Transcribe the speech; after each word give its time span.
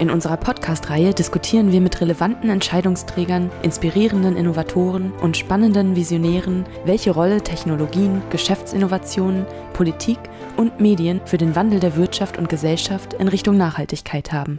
In 0.01 0.11
unserer 0.11 0.37
Podcast-Reihe 0.37 1.15
diskutieren 1.15 1.71
wir 1.71 1.81
mit 1.81 2.01
relevanten 2.01 2.51
Entscheidungsträgern, 2.51 3.51
inspirierenden 3.63 4.37
Innovatoren 4.37 5.13
und 5.23 5.37
spannenden 5.37 5.95
Visionären, 5.95 6.67
welche 6.85 7.13
Rolle 7.13 7.43
Technologien, 7.43 8.21
Geschäftsinnovationen, 8.31 9.47
Politik 9.73 10.19
und 10.57 10.81
Medien 10.81 11.21
für 11.27 11.39
den 11.39 11.55
Wandel 11.55 11.79
der 11.79 11.95
Wirtschaft 11.95 12.39
und 12.39 12.49
Gesellschaft 12.49 13.15
in 13.15 13.29
Richtung 13.29 13.57
Nachhaltigkeit 13.57 14.33
haben. 14.33 14.59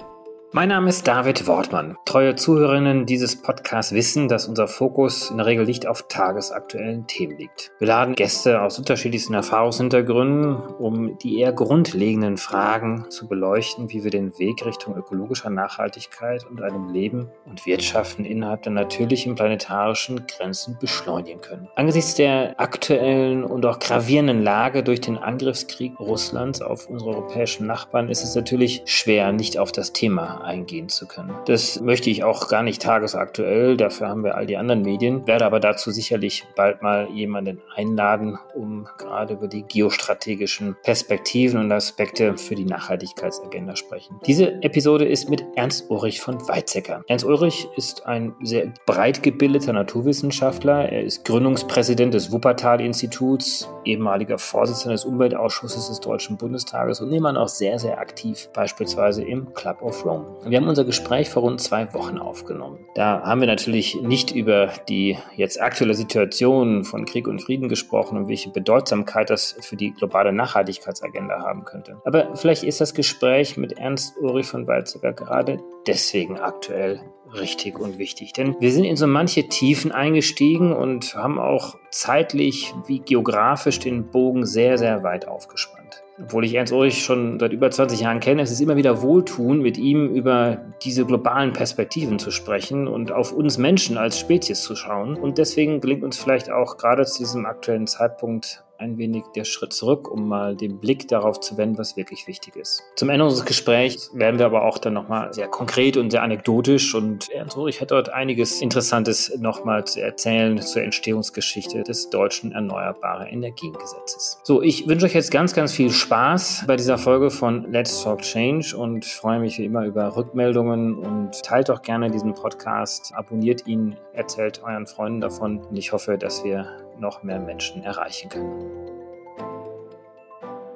Mein 0.56 0.70
Name 0.70 0.88
ist 0.88 1.06
David 1.06 1.48
Wortmann. 1.48 1.98
Treue 2.06 2.36
Zuhörerinnen 2.36 3.06
dieses 3.06 3.42
Podcasts 3.42 3.92
wissen, 3.92 4.30
dass 4.30 4.48
unser 4.48 4.70
Fokus 4.70 5.30
in 5.30 5.36
der 5.36 5.47
Regel 5.47 5.66
nicht 5.66 5.86
auf 5.86 6.08
tagesaktuellen 6.08 7.08
Themen 7.08 7.38
liegt. 7.38 7.73
Wir 7.78 7.88
laden 7.88 8.16
Gäste 8.16 8.62
aus 8.62 8.80
unterschiedlichsten 8.80 9.34
Erfahrungshintergründen, 9.34 10.56
um 10.56 11.17
die 11.17 11.42
eher 11.42 11.52
grundlegenden 11.52 12.38
Fragen 12.38 13.03
zu 13.09 13.28
beleuchten, 13.28 13.92
wie 13.92 14.06
wir 14.06 14.12
den 14.12 14.39
Weg 14.39 14.66
Richtung 14.66 14.95
ökologischer 14.95 15.50
Nachhaltigkeit 15.50 16.45
und 16.50 16.62
einem 16.62 16.88
Leben 16.88 17.28
und 17.45 17.66
Wirtschaften 17.66 18.23
innerhalb 18.23 18.64
der 18.64 18.72
natürlichen 18.72 19.36
planetarischen 19.36 20.25
Grenzen 20.25 20.78
beschleunigen 20.80 21.42
können. 21.42 21.67
Angesichts 21.75 22.16
der 22.16 22.58
aktuellen 22.62 23.44
und 23.44 23.66
auch 23.66 23.80
gravierenden 23.80 24.42
Lage 24.42 24.84
durch 24.84 25.02
den 25.02 25.17
Angriffskrieg 25.17 26.00
Russlands 26.00 26.62
auf 26.62 26.90
unsere 26.90 27.12
europäischen 27.12 27.67
Nachbarn 27.67 28.08
ist 28.08 28.23
es 28.23 28.36
natürlich 28.36 28.84
schwer, 28.86 29.34
nicht 29.34 29.58
auf 29.58 29.73
das 29.73 29.92
Thema 29.92 30.44
eingehen 30.45 30.89
zu 30.89 31.07
können. 31.07 31.33
Das 31.45 31.81
möchte 31.81 32.09
ich 32.09 32.23
auch 32.23 32.47
gar 32.47 32.63
nicht 32.63 32.81
tagesaktuell, 32.81 33.77
dafür 33.77 34.07
haben 34.07 34.23
wir 34.23 34.35
all 34.35 34.45
die 34.45 34.57
anderen 34.57 34.81
Medien, 34.81 35.28
werde 35.28 35.45
aber 35.45 35.59
dazu 35.59 35.91
sicherlich 35.91 36.45
bald 36.56 36.81
mal 36.81 37.09
jemanden 37.09 37.61
einladen, 37.75 38.38
um 38.53 38.88
gerade 38.97 39.34
über 39.34 39.47
die 39.47 39.63
geostrategischen 39.63 40.75
Perspektiven 40.84 41.59
und 41.59 41.72
Aspekte 41.72 42.38
für 42.38 42.55
die 42.55 42.66
Nachhaltigkeitsagenda 42.66 43.75
sprechen. 43.75 44.19
Diese 44.25 44.61
Episode 44.63 45.05
ist 45.05 45.29
mit 45.29 45.44
Ernst 45.55 45.89
Ulrich 45.89 46.22
von 46.22 46.35
Weizsäcker. 46.47 47.03
Ernst 47.07 47.25
Ulrich 47.25 47.67
ist 47.75 48.05
ein 48.05 48.34
sehr 48.41 48.72
breit 48.85 49.23
gebildeter 49.23 49.73
Naturwissenschaftler. 49.73 50.89
Er 50.89 51.03
ist 51.03 51.25
Gründungspräsident 51.25 52.13
des 52.13 52.31
Wuppertal-Instituts, 52.31 53.69
ehemaliger 53.84 54.38
Vorsitzender 54.38 54.94
des 54.94 55.05
Umweltausschusses 55.05 55.89
des 55.89 56.00
Deutschen 56.00 56.38
Bundestages 56.38 57.01
und 57.01 57.09
nebenan 57.09 57.38
auch 57.38 57.47
sehr, 57.47 57.79
sehr 57.79 58.00
aktiv, 58.00 58.50
beispielsweise 58.53 59.23
im 59.23 59.53
Club 59.53 59.81
of 59.81 60.05
Rome. 60.05 60.25
Wir 60.47 60.59
haben 60.59 60.68
unser 60.68 60.86
Gespräch 60.86 61.30
vor 61.30 61.41
rund 61.41 61.59
zwei 61.59 61.91
Wochen 61.96 62.19
aufgenommen. 62.19 62.86
Da 62.94 63.24
haben 63.24 63.41
wir 63.41 63.47
natürlich 63.47 64.00
nicht 64.02 64.30
über 64.30 64.69
die 64.88 65.18
jetzt 65.36 65.59
aktuelle 65.59 65.96
Situation 65.96 66.84
von 66.84 67.06
Krieg 67.06 67.28
und 67.28 67.41
Frieden 67.41 67.68
gesprochen 67.68 68.18
und 68.18 68.28
welche 68.28 68.52
Bedeutsamkeit 68.52 69.31
das 69.31 69.56
für 69.62 69.75
die 69.75 69.91
globale 69.91 70.31
Nachhaltigkeitsagenda 70.31 71.40
haben 71.41 71.66
könnte. 71.66 72.00
Aber 72.06 72.35
vielleicht 72.35 72.64
ist 72.64 72.80
das 72.80 72.94
Gespräch 72.94 73.58
mit 73.58 73.80
Ernst 73.80 74.18
Ulrich 74.19 74.46
von 74.46 74.68
Weizsäcker 74.68 75.14
gerade 75.14 75.59
deswegen 75.88 76.40
aktuell 76.40 77.02
richtig 77.34 77.80
und 77.80 77.97
wichtig. 77.97 78.34
Denn 78.34 78.56
wir 78.59 78.72
sind 78.72 78.84
in 78.84 78.97
so 78.97 79.08
manche 79.08 79.50
Tiefen 79.50 79.91
eingestiegen 79.91 80.74
und 80.74 81.16
haben 81.16 81.40
auch 81.40 81.75
zeitlich 81.90 82.74
wie 82.88 83.00
geografisch 83.00 83.80
den 83.80 84.12
Bogen 84.12 84.46
sehr, 84.46 84.78
sehr 84.78 85.03
weit 85.03 85.28
aufgespannt. 85.28 86.03
Obwohl 86.22 86.46
ich 86.46 86.53
Ernst 86.53 86.72
Ulrich 86.72 87.03
schon 87.03 87.40
seit 87.40 87.52
über 87.52 87.70
20 87.70 88.00
Jahren 88.00 88.20
kenne, 88.20 88.42
es 88.42 88.52
ist 88.52 88.62
immer 88.62 88.78
wieder 88.78 89.02
wohltun, 89.02 89.62
mit 89.62 89.78
ihm 89.78 90.08
über 90.14 90.59
diese 90.84 91.06
globalen 91.06 91.52
Perspektiven 91.52 92.20
zu 92.20 92.31
sprechen 92.31 92.88
und 92.88 93.12
auf 93.12 93.31
uns 93.31 93.58
Menschen 93.58 93.98
als 93.98 94.20
Spezies 94.20 94.62
zu 94.62 94.76
schauen. 94.76 95.16
Und 95.16 95.38
deswegen 95.38 95.81
gelingt 95.81 96.03
uns 96.03 96.18
vielleicht 96.18 96.50
auch 96.50 96.78
gerade 96.78 97.06
zu 97.06 97.20
diesem 97.20 97.46
aktuellen 97.46 97.88
Zeitpunkt 97.88 98.65
ein 98.78 98.97
wenig 98.97 99.24
der 99.36 99.46
Schritt 99.46 99.74
zurück, 99.74 100.09
um 100.09 100.28
mal 100.28 100.56
den 100.56 100.80
Blick 100.80 101.08
darauf 101.08 101.40
zu 101.40 101.58
wenden, 101.58 101.78
was 101.78 101.97
wirklich 101.97 102.28
wichtig 102.28 102.56
ist. 102.56 102.84
Zum 102.96 103.09
Ende 103.09 103.25
unseres 103.25 103.46
Gesprächs 103.46 104.12
werden 104.13 104.40
wir 104.40 104.46
aber 104.46 104.63
auch 104.63 104.78
dann 104.78 104.94
nochmal 104.94 105.34
sehr 105.34 105.47
konkret 105.47 105.97
und 105.97 106.12
sehr 106.12 106.24
anekdotisch 106.24 106.96
und 106.96 107.30
Ernst 107.30 107.58
Ulrich 107.58 107.81
hat 107.81 107.91
dort 107.91 108.09
einiges 108.09 108.62
Interessantes 108.62 109.38
nochmal 109.38 109.85
zu 109.85 110.02
erzählen 110.02 110.58
zur 110.62 110.84
Entstehungsgeschichte 110.84 111.84
des 111.84 112.09
deutschen 112.09 112.52
Erneuerbare 112.52 113.28
Energiengesetzes. 113.30 114.40
So, 114.44 114.62
ich 114.62 114.88
wünsche 114.88 115.06
euch 115.06 115.14
jetzt 115.14 115.31
ganz, 115.31 115.53
ganz 115.53 115.74
viel 115.74 115.90
Spaß 115.90 116.66
bei 116.68 116.75
dieser 116.75 116.97
Folge 116.97 117.31
von 117.31 117.72
Let's 117.72 118.03
Talk 118.03 118.22
Change 118.22 118.75
und 118.78 119.06
freue 119.06 119.40
mich 119.40 119.58
wie 119.58 119.66
immer 119.66 119.85
über 119.85 120.16
Rückmeldungen 120.16 120.96
und 120.96 121.41
teilt 121.44 121.69
doch 121.69 121.81
gerne 121.81 122.12
diesen 122.12 122.34
Podcast, 122.34 123.14
abonniert 123.16 123.68
ihn, 123.68 123.96
erzählt 124.14 124.62
euren 124.64 124.88
Freunden 124.88 125.22
davon 125.22 125.59
und 125.59 125.78
ich 125.78 125.91
hoffe, 125.91 126.18
dass 126.18 126.44
wir 126.44 126.84
noch 127.00 127.23
mehr 127.23 127.39
Menschen 127.39 127.83
erreichen 127.83 128.29
können. 128.29 128.85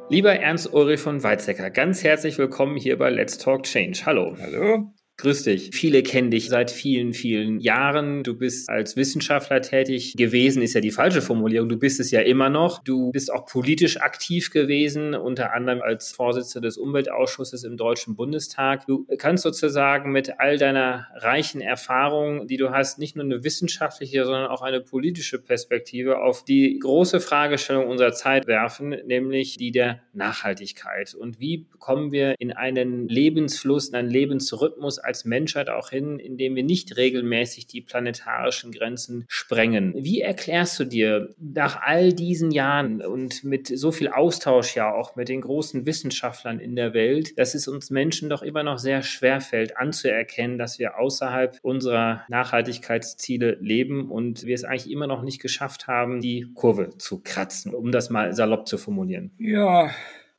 Lieber 0.10 0.34
Ernst 0.34 0.74
Ulrich 0.74 1.00
von 1.00 1.22
Weizsäcker, 1.22 1.70
ganz 1.70 2.04
herzlich 2.04 2.38
willkommen 2.38 2.78
hier 2.78 2.98
bei 2.98 3.10
Let's 3.10 3.38
Talk 3.38 3.64
Change. 3.64 4.02
Hallo. 4.06 4.36
Hallo. 4.42 4.92
Grüß 5.20 5.44
dich. 5.44 5.72
Viele 5.74 6.02
kennen 6.02 6.32
dich 6.32 6.48
seit 6.48 6.72
vielen, 6.72 7.12
vielen 7.12 7.60
Jahren. 7.60 8.24
Du 8.24 8.38
bist 8.38 8.70
als 8.70 8.96
Wissenschaftler 8.96 9.62
tätig 9.62 10.14
gewesen, 10.16 10.62
ist 10.62 10.76
ja 10.76 10.80
die 10.80 10.92
falsche 10.92 11.22
Formulierung. 11.22 11.68
Du 11.68 11.78
bist 11.78 12.00
es 12.00 12.10
ja 12.10 12.22
immer 12.22 12.50
noch. 12.50 12.82
Du 12.82 13.12
bist 13.12 13.30
auch 13.30 13.46
politisch 13.46 14.00
aktiv 14.00 14.50
gewesen, 14.50 15.16
unter 15.16 15.54
anderem 15.54 15.82
als 15.82 16.14
Vorsitzender 16.14 16.70
des 16.70 16.78
Umweltausschusses 16.78 17.66
im 17.66 17.76
Deutschen 17.76 18.16
Bundestag. 18.16 18.86
Du 18.86 19.06
kannst 19.18 19.44
sozusagen 19.44 20.14
mit 20.14 20.40
all 20.40 20.58
deiner 20.58 21.08
reichen 21.16 21.60
Erfahrung, 21.60 22.48
die 22.48 22.56
du 22.56 22.70
hast, 22.70 22.98
nicht 22.98 23.18
nur 23.18 23.26
eine 23.26 23.44
wissenschaftliche, 23.44 24.24
sondern 24.24 24.48
auch 24.48 24.62
eine 24.62 24.80
politische 24.80 25.38
Perspektive 25.38 26.22
auf 26.22 26.46
die 26.46 26.80
große 26.80 27.20
Fragestellung 27.20 27.88
unserer 27.88 28.14
Zeit 28.14 28.48
werfen, 28.48 28.96
nämlich 29.06 29.58
die 29.58 29.72
der 29.72 30.00
Nachhaltigkeit. 30.14 31.14
Und 31.14 31.42
wie 31.42 31.66
kommen 31.78 32.14
wir 32.14 32.36
in 32.40 32.54
einen 32.54 33.10
Lebensfluss, 33.10 33.90
in 33.90 33.96
einen 33.96 34.10
Lebensrhythmus 34.10 35.09
als 35.10 35.26
Menschheit 35.26 35.70
auch 35.70 35.90
hin, 35.90 36.20
indem 36.20 36.56
wir 36.56 36.64
nicht 36.64 36.96
regelmäßig 36.96 37.66
die 37.66 37.82
planetarischen 37.82 38.72
Grenzen 38.72 39.26
sprengen. 39.28 39.96
Wie 39.98 40.22
erklärst 40.22 40.80
du 40.80 40.86
dir 40.86 41.34
nach 41.40 41.82
all 41.82 42.14
diesen 42.14 42.52
Jahren 42.52 43.02
und 43.02 43.44
mit 43.44 43.68
so 43.68 43.92
viel 43.92 44.08
Austausch 44.08 44.76
ja 44.76 44.94
auch 44.94 45.16
mit 45.16 45.30
den 45.30 45.42
großen 45.42 45.88
Wissenschaftlern 45.88 46.60
in 46.60 46.76
der 46.76 46.94
Welt, 46.94 47.38
dass 47.40 47.56
es 47.56 47.68
uns 47.68 47.90
Menschen 47.90 48.30
doch 48.30 48.44
immer 48.44 48.62
noch 48.62 48.78
sehr 48.78 49.02
schwer 49.02 49.42
fällt 49.42 49.78
anzuerkennen, 49.78 50.60
dass 50.60 50.78
wir 50.78 51.00
außerhalb 51.00 51.58
unserer 51.64 52.24
Nachhaltigkeitsziele 52.30 53.58
leben 53.60 54.12
und 54.12 54.46
wir 54.46 54.54
es 54.54 54.64
eigentlich 54.64 54.92
immer 54.92 55.08
noch 55.08 55.24
nicht 55.24 55.42
geschafft 55.42 55.88
haben, 55.88 56.22
die 56.22 56.46
Kurve 56.54 56.98
zu 57.00 57.20
kratzen, 57.24 57.74
um 57.74 57.92
das 57.92 58.12
mal 58.12 58.34
salopp 58.34 58.68
zu 58.68 58.78
formulieren? 58.78 59.32
Ja, 59.40 59.90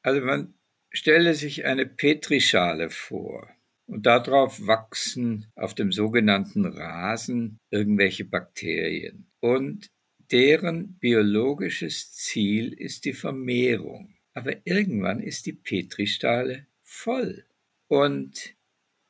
also 0.03 0.21
man 0.21 0.55
stelle 0.91 1.35
sich 1.35 1.65
eine 1.65 1.87
Petrischale 1.87 2.91
vor. 2.91 3.49
Und 3.91 4.07
darauf 4.07 4.69
wachsen 4.69 5.51
auf 5.57 5.75
dem 5.75 5.91
sogenannten 5.91 6.65
Rasen 6.65 7.59
irgendwelche 7.71 8.25
Bakterien. 8.25 9.27
Und 9.41 9.91
deren 10.31 10.97
biologisches 11.01 12.13
Ziel 12.13 12.73
ist 12.73 13.05
die 13.05 13.13
Vermehrung. 13.13 14.15
Aber 14.33 14.55
irgendwann 14.65 15.19
ist 15.19 15.47
die 15.47 15.55
Petrischale 15.55 16.69
voll. 16.85 17.45
Und 17.89 18.55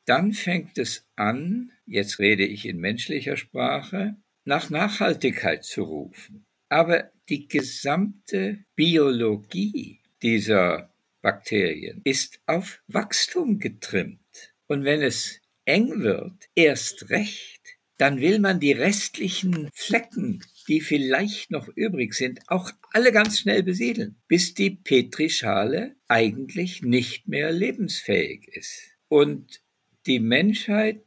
dann 0.06 0.32
fängt 0.32 0.78
es 0.78 1.06
an, 1.14 1.72
jetzt 1.84 2.18
rede 2.18 2.46
ich 2.46 2.64
in 2.64 2.78
menschlicher 2.78 3.36
Sprache, 3.36 4.16
nach 4.46 4.70
Nachhaltigkeit 4.70 5.62
zu 5.62 5.82
rufen. 5.82 6.46
Aber 6.70 7.10
die 7.28 7.48
gesamte 7.48 8.64
Biologie 8.76 10.00
dieser 10.22 10.90
Bakterien 11.20 12.00
ist 12.04 12.40
auf 12.46 12.82
Wachstum 12.88 13.58
getrimmt. 13.58 14.49
Und 14.70 14.84
wenn 14.84 15.02
es 15.02 15.40
eng 15.64 16.00
wird, 16.00 16.48
erst 16.54 17.10
recht, 17.10 17.60
dann 17.96 18.20
will 18.20 18.38
man 18.38 18.60
die 18.60 18.70
restlichen 18.70 19.68
Flecken, 19.74 20.44
die 20.68 20.80
vielleicht 20.80 21.50
noch 21.50 21.66
übrig 21.74 22.14
sind, 22.14 22.38
auch 22.46 22.70
alle 22.92 23.10
ganz 23.10 23.40
schnell 23.40 23.64
besiedeln, 23.64 24.22
bis 24.28 24.54
die 24.54 24.70
Petrischale 24.70 25.96
eigentlich 26.06 26.82
nicht 26.82 27.26
mehr 27.26 27.50
lebensfähig 27.50 28.46
ist. 28.46 28.92
Und 29.08 29.60
die 30.06 30.20
Menschheit 30.20 31.04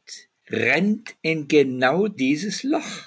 rennt 0.50 1.15
in 1.21 1.48
genau 1.48 2.10
dieses 2.10 2.63
Loch. 2.63 3.06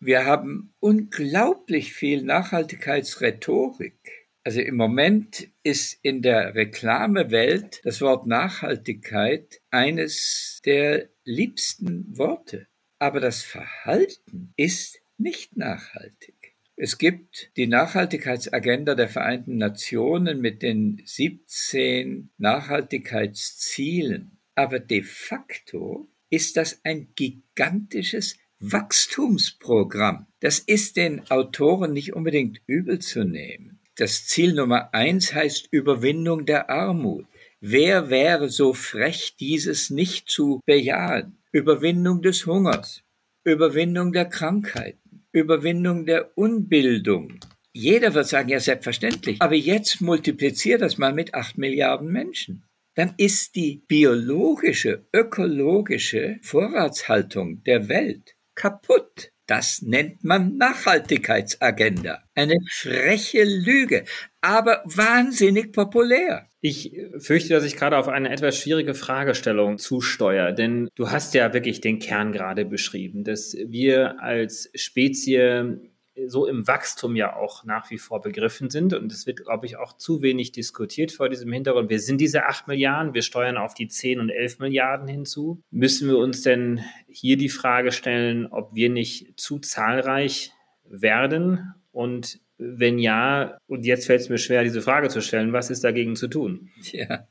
Wir 0.00 0.24
haben 0.24 0.74
unglaublich 0.80 1.92
viel 1.92 2.24
Nachhaltigkeitsrhetorik. 2.24 4.23
Also 4.46 4.60
im 4.60 4.76
Moment 4.76 5.48
ist 5.62 5.98
in 6.02 6.20
der 6.20 6.54
Reklamewelt 6.54 7.80
das 7.82 8.02
Wort 8.02 8.26
Nachhaltigkeit 8.26 9.62
eines 9.70 10.60
der 10.66 11.08
liebsten 11.24 12.18
Worte. 12.18 12.66
Aber 12.98 13.20
das 13.20 13.42
Verhalten 13.42 14.52
ist 14.56 15.00
nicht 15.16 15.56
nachhaltig. 15.56 16.56
Es 16.76 16.98
gibt 16.98 17.52
die 17.56 17.66
Nachhaltigkeitsagenda 17.66 18.94
der 18.94 19.08
Vereinten 19.08 19.56
Nationen 19.56 20.42
mit 20.42 20.62
den 20.62 21.00
17 21.06 22.28
Nachhaltigkeitszielen. 22.36 24.42
Aber 24.54 24.78
de 24.78 25.02
facto 25.02 26.10
ist 26.28 26.58
das 26.58 26.84
ein 26.84 27.14
gigantisches 27.14 28.36
Wachstumsprogramm. 28.58 30.26
Das 30.40 30.58
ist 30.58 30.96
den 30.96 31.30
Autoren 31.30 31.94
nicht 31.94 32.12
unbedingt 32.12 32.60
übel 32.66 32.98
zu 32.98 33.24
nehmen. 33.24 33.73
Das 33.96 34.26
Ziel 34.26 34.54
Nummer 34.54 34.92
eins 34.92 35.34
heißt 35.34 35.68
Überwindung 35.70 36.46
der 36.46 36.70
Armut. 36.70 37.26
Wer 37.60 38.10
wäre 38.10 38.48
so 38.48 38.72
frech, 38.72 39.36
dieses 39.38 39.90
nicht 39.90 40.28
zu 40.28 40.60
bejahen? 40.66 41.38
Überwindung 41.52 42.20
des 42.20 42.46
Hungers, 42.46 43.02
Überwindung 43.44 44.12
der 44.12 44.26
Krankheiten, 44.26 45.26
Überwindung 45.32 46.04
der 46.06 46.36
Unbildung. 46.36 47.38
Jeder 47.72 48.14
wird 48.14 48.26
sagen, 48.26 48.48
ja, 48.48 48.60
selbstverständlich. 48.60 49.40
Aber 49.40 49.54
jetzt 49.54 50.00
multipliziert 50.00 50.82
das 50.82 50.98
mal 50.98 51.12
mit 51.12 51.34
acht 51.34 51.58
Milliarden 51.58 52.10
Menschen 52.10 52.64
dann 52.94 53.14
ist 53.16 53.56
die 53.56 53.82
biologische, 53.88 55.06
ökologische 55.12 56.38
Vorratshaltung 56.42 57.62
der 57.64 57.88
Welt 57.88 58.36
kaputt. 58.54 59.30
Das 59.46 59.82
nennt 59.82 60.24
man 60.24 60.56
Nachhaltigkeitsagenda. 60.56 62.22
Eine 62.34 62.56
freche 62.70 63.44
Lüge, 63.44 64.04
aber 64.40 64.82
wahnsinnig 64.84 65.72
populär. 65.72 66.48
Ich 66.60 66.96
fürchte, 67.18 67.50
dass 67.50 67.64
ich 67.64 67.76
gerade 67.76 67.98
auf 67.98 68.08
eine 68.08 68.30
etwas 68.30 68.56
schwierige 68.56 68.94
Fragestellung 68.94 69.76
zusteuere, 69.76 70.54
denn 70.54 70.88
du 70.94 71.10
hast 71.10 71.34
ja 71.34 71.52
wirklich 71.52 71.82
den 71.82 71.98
Kern 71.98 72.32
gerade 72.32 72.64
beschrieben, 72.64 73.22
dass 73.22 73.54
wir 73.66 74.22
als 74.22 74.70
Spezie 74.74 75.78
so 76.26 76.46
im 76.46 76.66
Wachstum 76.66 77.16
ja 77.16 77.34
auch 77.34 77.64
nach 77.64 77.90
wie 77.90 77.98
vor 77.98 78.20
begriffen 78.20 78.70
sind. 78.70 78.94
Und 78.94 79.12
es 79.12 79.26
wird, 79.26 79.44
glaube 79.44 79.66
ich, 79.66 79.76
auch 79.76 79.96
zu 79.96 80.22
wenig 80.22 80.52
diskutiert 80.52 81.12
vor 81.12 81.28
diesem 81.28 81.52
Hintergrund. 81.52 81.90
Wir 81.90 82.00
sind 82.00 82.20
diese 82.20 82.46
8 82.46 82.68
Milliarden, 82.68 83.14
wir 83.14 83.22
steuern 83.22 83.56
auf 83.56 83.74
die 83.74 83.88
10 83.88 84.20
und 84.20 84.30
11 84.30 84.58
Milliarden 84.60 85.08
hinzu. 85.08 85.62
Müssen 85.70 86.08
wir 86.08 86.18
uns 86.18 86.42
denn 86.42 86.80
hier 87.08 87.36
die 87.36 87.48
Frage 87.48 87.92
stellen, 87.92 88.46
ob 88.46 88.74
wir 88.74 88.90
nicht 88.90 89.38
zu 89.38 89.58
zahlreich 89.58 90.52
werden? 90.84 91.74
Und 91.90 92.40
wenn 92.58 92.98
ja, 92.98 93.58
und 93.66 93.84
jetzt 93.84 94.06
fällt 94.06 94.20
es 94.20 94.28
mir 94.28 94.38
schwer, 94.38 94.62
diese 94.62 94.82
Frage 94.82 95.08
zu 95.08 95.20
stellen, 95.20 95.52
was 95.52 95.70
ist 95.70 95.84
dagegen 95.84 96.16
zu 96.16 96.28
tun? 96.28 96.70
Ja, 96.92 97.26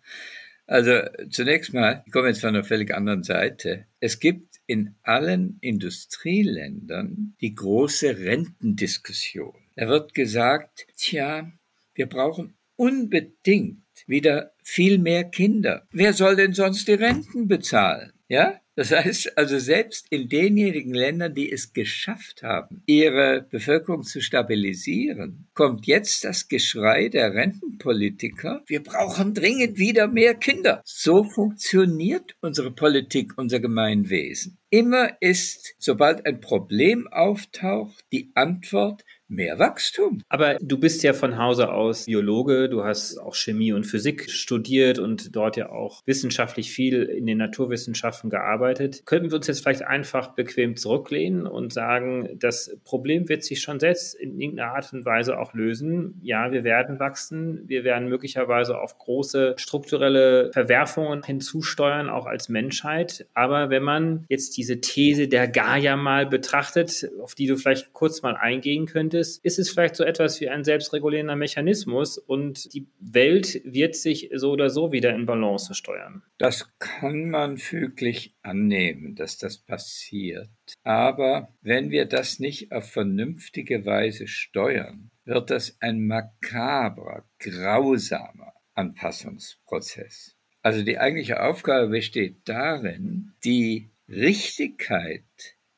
also 0.74 1.02
zunächst 1.30 1.72
mal, 1.72 2.02
ich 2.08 2.12
komme 2.12 2.30
jetzt 2.30 2.42
von 2.42 2.50
einer 2.50 2.64
völlig 2.64 2.92
anderen 2.96 3.22
Seite. 3.22 3.86
Es 4.00 4.20
gibt 4.20 4.60
in 4.66 4.96
allen 5.04 5.60
Industrieländern 5.62 7.36
die 7.42 7.54
große 7.54 8.18
Rentendiskussion. 8.18 9.54
Da 9.76 9.88
wird 9.88 10.16
gesagt, 10.16 10.88
tja, 10.98 11.52
wir 11.94 12.08
brauchen 12.08 12.56
unbedingt 12.76 13.84
wieder 14.08 14.54
viel 14.64 14.98
mehr 14.98 15.26
Kinder. 15.26 15.88
Wer 15.92 16.14
soll 16.14 16.36
denn 16.36 16.54
sonst 16.54 16.88
die 16.88 16.94
Renten 16.94 17.48
bezahlen? 17.48 18.14
Ja? 18.28 18.60
Das 18.76 18.92
heißt 18.92 19.38
also 19.38 19.60
selbst 19.60 20.08
in 20.10 20.30
denjenigen 20.30 20.94
Ländern, 20.94 21.36
die 21.36 21.52
es 21.52 21.74
geschafft 21.74 22.42
haben, 22.42 22.82
ihre 22.88 23.46
Bevölkerung 23.50 24.04
zu 24.04 24.20
stabilisieren, 24.20 25.48
kommt 25.54 25.86
jetzt 25.86 26.24
das 26.24 26.48
Geschrei 26.48 27.10
der 27.10 27.34
Rentenpolitiker, 27.36 28.64
wir 28.66 28.82
brauchen 28.82 29.36
dringend 29.36 29.78
wieder 29.78 30.08
mehr 30.08 30.34
Kinder. 30.34 30.82
So 30.86 31.24
funktioniert 31.24 32.36
unsere 32.42 32.72
Politik, 32.72 33.34
unser 33.38 33.60
Gemeinwesen. 33.60 34.58
Immer 34.72 35.22
ist, 35.22 35.76
sobald 35.78 36.26
ein 36.26 36.42
Problem 36.42 37.08
auftaucht, 37.08 38.04
die 38.12 38.32
Antwort, 38.34 39.04
mehr 39.28 39.60
Wachstum. 39.60 40.22
Aber 40.30 40.58
du 40.62 40.78
bist 40.78 41.04
ja 41.04 41.14
von 41.14 41.38
Hause 41.38 41.72
aus 41.72 42.06
Biologe, 42.06 42.70
du 42.70 42.84
hast 42.84 43.18
auch 43.18 43.36
Chemie 43.36 43.74
und 43.74 43.86
Physik 43.86 44.30
studiert 44.30 45.00
und 45.00 45.36
dort 45.36 45.58
ja 45.58 45.70
auch 45.70 46.02
wissenschaftlich 46.06 46.72
viel 46.72 47.04
in 47.04 47.26
den 47.26 47.38
Naturwissenschaften 47.38 48.30
gearbeitet. 48.30 49.06
Könnten 49.06 49.32
wir 49.32 49.38
uns 49.38 49.48
jetzt 49.48 49.62
vielleicht 49.62 49.84
einfach 49.84 50.36
bequem 50.36 50.76
zurücklehnen 50.76 51.48
und 51.48 51.74
sagen, 51.74 52.30
das 52.40 52.78
Problem 52.84 53.30
wird 53.30 53.44
sich 53.44 53.62
schon 53.62 53.80
selbst 53.80 54.14
in 54.16 54.40
irgendeiner 54.40 54.76
Art 54.76 54.94
und 54.94 55.06
Weise 55.06 55.40
auch 55.40 55.54
lösen. 55.54 56.20
Ja, 56.22 56.52
wir 56.52 56.64
werden 56.64 57.00
wachsen, 57.00 57.64
wir 57.68 57.84
werden 57.84 58.10
möglicherweise 58.10 58.80
auf 58.80 58.98
große 58.98 59.56
strukturelle 59.58 60.52
Verwerfungen 60.54 61.24
hinzusteuern, 61.24 62.10
auch 62.10 62.26
als 62.26 62.50
Menschheit. 62.50 63.26
Aber 63.34 63.70
wenn 63.70 63.84
man 63.84 64.26
jetzt 64.30 64.58
diese 64.58 64.82
These 64.82 65.28
der 65.28 65.48
Gaia 65.48 65.96
mal 65.96 66.26
betrachtet, 66.26 67.10
auf 67.22 67.36
die 67.36 67.48
du 67.48 67.58
vielleicht 67.58 67.94
kurz 67.94 68.22
mal 68.22 68.36
eingehen 68.36 68.86
könntest, 68.86 69.13
ist, 69.14 69.44
ist 69.44 69.60
es 69.60 69.70
vielleicht 69.70 69.96
so 69.96 70.04
etwas 70.04 70.40
wie 70.42 70.50
ein 70.50 70.64
selbstregulierender 70.64 71.36
Mechanismus 71.36 72.18
und 72.18 72.74
die 72.74 72.88
Welt 73.00 73.62
wird 73.64 73.96
sich 73.96 74.30
so 74.34 74.52
oder 74.52 74.70
so 74.70 74.92
wieder 74.92 75.14
in 75.14 75.26
Balance 75.26 75.74
steuern. 75.74 76.24
Das 76.38 76.70
kann 76.80 77.30
man 77.30 77.58
füglich 77.58 78.36
annehmen, 78.42 79.16
dass 79.16 79.38
das 79.38 79.58
passiert. 79.58 80.50
Aber 80.84 81.54
wenn 81.62 81.92
wir 81.92 82.06
das 82.06 82.40
nicht 82.40 82.72
auf 82.72 82.90
vernünftige 82.92 83.86
Weise 83.86 84.28
steuern, 84.28 85.12
wird 85.26 85.50
das 85.50 85.78
ein 85.80 86.06
makabrer, 86.06 87.26
grausamer 87.40 88.54
Anpassungsprozess. 88.74 90.36
Also 90.62 90.82
die 90.84 90.98
eigentliche 90.98 91.44
Aufgabe 91.44 91.90
besteht 91.90 92.38
darin, 92.46 93.34
die 93.44 93.92
Richtigkeit 94.08 95.24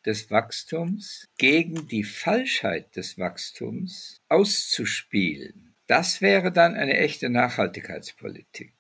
des 0.06 0.30
Wachstums 0.32 1.26
gegen 1.38 1.88
die 1.88 2.04
Falschheit 2.04 2.96
des 2.96 3.18
Wachstums 3.18 4.22
auszuspielen. 4.30 5.76
Das 5.88 6.22
wäre 6.22 6.52
dann 6.52 6.76
eine 6.76 6.98
echte 6.98 7.30
Nachhaltigkeitspolitik. 7.30 8.74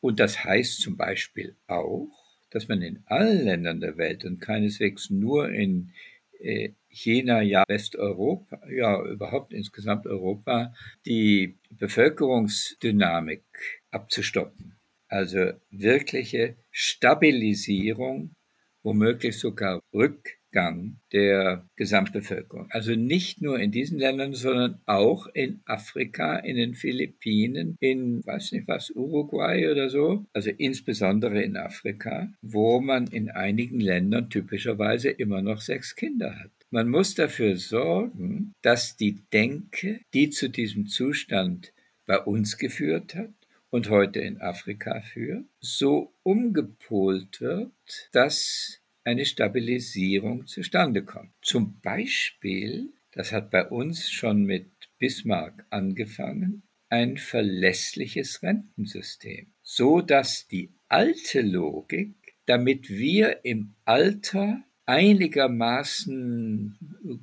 Und 0.00 0.20
das 0.20 0.44
heißt 0.44 0.80
zum 0.80 0.96
Beispiel 0.96 1.56
auch, 1.66 2.08
dass 2.50 2.68
man 2.68 2.82
in 2.82 3.02
allen 3.06 3.44
Ländern 3.44 3.80
der 3.80 3.96
Welt 3.96 4.24
und 4.24 4.40
keineswegs 4.40 5.10
nur 5.10 5.50
in 5.50 5.92
äh, 6.38 6.70
China, 6.88 7.40
ja 7.40 7.64
Westeuropa, 7.66 8.60
ja 8.68 9.02
überhaupt 9.04 9.52
insgesamt 9.52 10.06
Europa, 10.06 10.74
die 11.06 11.56
Bevölkerungsdynamik 11.70 13.42
abzustoppen. 13.90 14.76
Also 15.08 15.52
wirkliche 15.70 16.56
Stabilisierung, 16.70 18.34
womöglich 18.82 19.38
sogar 19.38 19.80
Rück 19.92 20.36
Rückgang 20.54 20.96
der 21.12 21.66
Gesamtbevölkerung. 21.76 22.68
Also 22.70 22.94
nicht 22.94 23.42
nur 23.42 23.58
in 23.58 23.72
diesen 23.72 23.98
Ländern, 23.98 24.34
sondern 24.34 24.80
auch 24.86 25.26
in 25.34 25.60
Afrika, 25.64 26.36
in 26.36 26.56
den 26.56 26.74
Philippinen, 26.74 27.76
in, 27.80 28.24
weiß 28.24 28.52
nicht 28.52 28.68
was, 28.68 28.90
Uruguay 28.90 29.70
oder 29.70 29.90
so. 29.90 30.26
Also 30.32 30.50
insbesondere 30.50 31.42
in 31.42 31.56
Afrika, 31.56 32.32
wo 32.42 32.80
man 32.80 33.06
in 33.08 33.30
einigen 33.30 33.80
Ländern 33.80 34.30
typischerweise 34.30 35.10
immer 35.10 35.42
noch 35.42 35.60
sechs 35.60 35.96
Kinder 35.96 36.38
hat. 36.38 36.50
Man 36.70 36.88
muss 36.88 37.14
dafür 37.14 37.56
sorgen, 37.56 38.52
dass 38.62 38.96
die 38.96 39.22
Denke, 39.32 40.00
die 40.12 40.30
zu 40.30 40.48
diesem 40.48 40.86
Zustand 40.86 41.72
bei 42.06 42.18
uns 42.18 42.58
geführt 42.58 43.14
hat, 43.14 43.30
und 43.70 43.90
heute 43.90 44.20
in 44.20 44.40
Afrika 44.40 45.00
führt, 45.00 45.46
so 45.58 46.14
umgepolt 46.22 47.40
wird, 47.40 47.72
dass 48.12 48.83
eine 49.04 49.24
Stabilisierung 49.24 50.46
zustande 50.46 51.04
kommt. 51.04 51.32
Zum 51.42 51.80
Beispiel, 51.80 52.92
das 53.12 53.32
hat 53.32 53.50
bei 53.50 53.68
uns 53.68 54.10
schon 54.10 54.44
mit 54.44 54.70
Bismarck 54.98 55.66
angefangen, 55.70 56.62
ein 56.88 57.16
verlässliches 57.16 58.42
Rentensystem, 58.42 59.52
so 59.62 60.00
dass 60.00 60.46
die 60.46 60.74
alte 60.88 61.42
Logik, 61.42 62.14
damit 62.46 62.88
wir 62.88 63.44
im 63.44 63.74
Alter 63.84 64.62
einigermaßen 64.86 66.78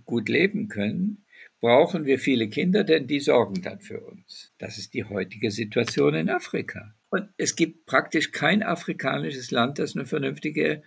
gut 0.06 0.30
leben 0.30 0.68
können, 0.68 1.26
brauchen 1.60 2.06
wir 2.06 2.20
viele 2.20 2.50
Kinder, 2.50 2.84
denn 2.84 3.08
die 3.08 3.20
sorgen 3.20 3.62
dann 3.62 3.82
für 3.82 4.02
uns. 4.02 4.52
Das 4.58 4.78
ist 4.78 4.94
die 4.94 5.04
heutige 5.04 5.52
Situation 5.52 6.16
in 6.16 6.30
Afrika. 6.30 6.96
Und 7.10 7.30
es 7.38 7.56
gibt 7.56 7.86
praktisch 7.86 8.32
kein 8.32 8.64
afrikanisches 8.64 9.52
Land, 9.52 9.78
das 9.80 9.96
eine 9.96 10.06
vernünftige 10.06 10.82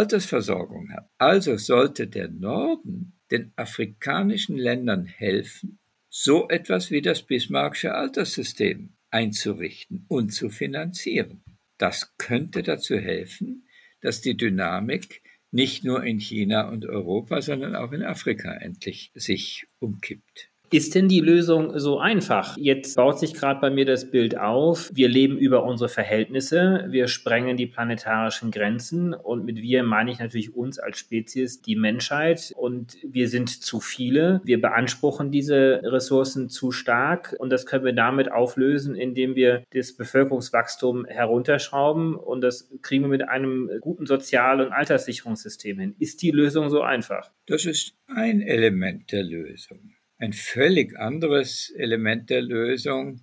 Altersversorgung 0.00 0.90
hat. 0.92 1.10
Also 1.18 1.58
sollte 1.58 2.08
der 2.08 2.28
Norden 2.28 3.20
den 3.30 3.52
afrikanischen 3.56 4.56
Ländern 4.56 5.04
helfen, 5.04 5.78
so 6.08 6.48
etwas 6.48 6.90
wie 6.90 7.02
das 7.02 7.22
Bismarckische 7.22 7.94
Alterssystem 7.94 8.96
einzurichten 9.10 10.06
und 10.08 10.30
zu 10.30 10.48
finanzieren. 10.48 11.44
Das 11.76 12.16
könnte 12.16 12.62
dazu 12.62 12.96
helfen, 12.96 13.68
dass 14.00 14.22
die 14.22 14.38
Dynamik 14.38 15.22
nicht 15.50 15.84
nur 15.84 16.02
in 16.02 16.18
China 16.18 16.70
und 16.70 16.86
Europa, 16.86 17.42
sondern 17.42 17.74
auch 17.76 17.92
in 17.92 18.02
Afrika 18.02 18.52
endlich 18.54 19.10
sich 19.14 19.66
umkippt. 19.80 20.49
Ist 20.72 20.94
denn 20.94 21.08
die 21.08 21.18
Lösung 21.18 21.76
so 21.80 21.98
einfach? 21.98 22.56
Jetzt 22.56 22.94
baut 22.94 23.18
sich 23.18 23.34
gerade 23.34 23.60
bei 23.60 23.70
mir 23.70 23.84
das 23.84 24.08
Bild 24.08 24.38
auf. 24.38 24.88
Wir 24.94 25.08
leben 25.08 25.36
über 25.36 25.64
unsere 25.64 25.88
Verhältnisse. 25.88 26.86
Wir 26.88 27.08
sprengen 27.08 27.56
die 27.56 27.66
planetarischen 27.66 28.52
Grenzen. 28.52 29.12
Und 29.12 29.44
mit 29.44 29.56
wir 29.62 29.82
meine 29.82 30.12
ich 30.12 30.20
natürlich 30.20 30.54
uns 30.54 30.78
als 30.78 31.00
Spezies, 31.00 31.60
die 31.60 31.74
Menschheit. 31.74 32.52
Und 32.56 32.98
wir 33.02 33.28
sind 33.28 33.48
zu 33.48 33.80
viele. 33.80 34.40
Wir 34.44 34.60
beanspruchen 34.60 35.32
diese 35.32 35.80
Ressourcen 35.82 36.48
zu 36.48 36.70
stark. 36.70 37.34
Und 37.40 37.50
das 37.50 37.66
können 37.66 37.84
wir 37.84 37.92
damit 37.92 38.30
auflösen, 38.30 38.94
indem 38.94 39.34
wir 39.34 39.64
das 39.72 39.96
Bevölkerungswachstum 39.96 41.04
herunterschrauben. 41.04 42.14
Und 42.14 42.42
das 42.42 42.70
kriegen 42.80 43.02
wir 43.02 43.08
mit 43.08 43.28
einem 43.28 43.68
guten 43.80 44.06
Sozial- 44.06 44.60
und 44.60 44.70
Alterssicherungssystem 44.70 45.80
hin. 45.80 45.96
Ist 45.98 46.22
die 46.22 46.30
Lösung 46.30 46.68
so 46.70 46.80
einfach? 46.80 47.32
Das 47.46 47.64
ist 47.64 47.96
ein 48.06 48.40
Element 48.40 49.10
der 49.10 49.24
Lösung. 49.24 49.94
Ein 50.20 50.34
völlig 50.34 50.98
anderes 50.98 51.72
Element 51.78 52.28
der 52.28 52.42
Lösung 52.42 53.22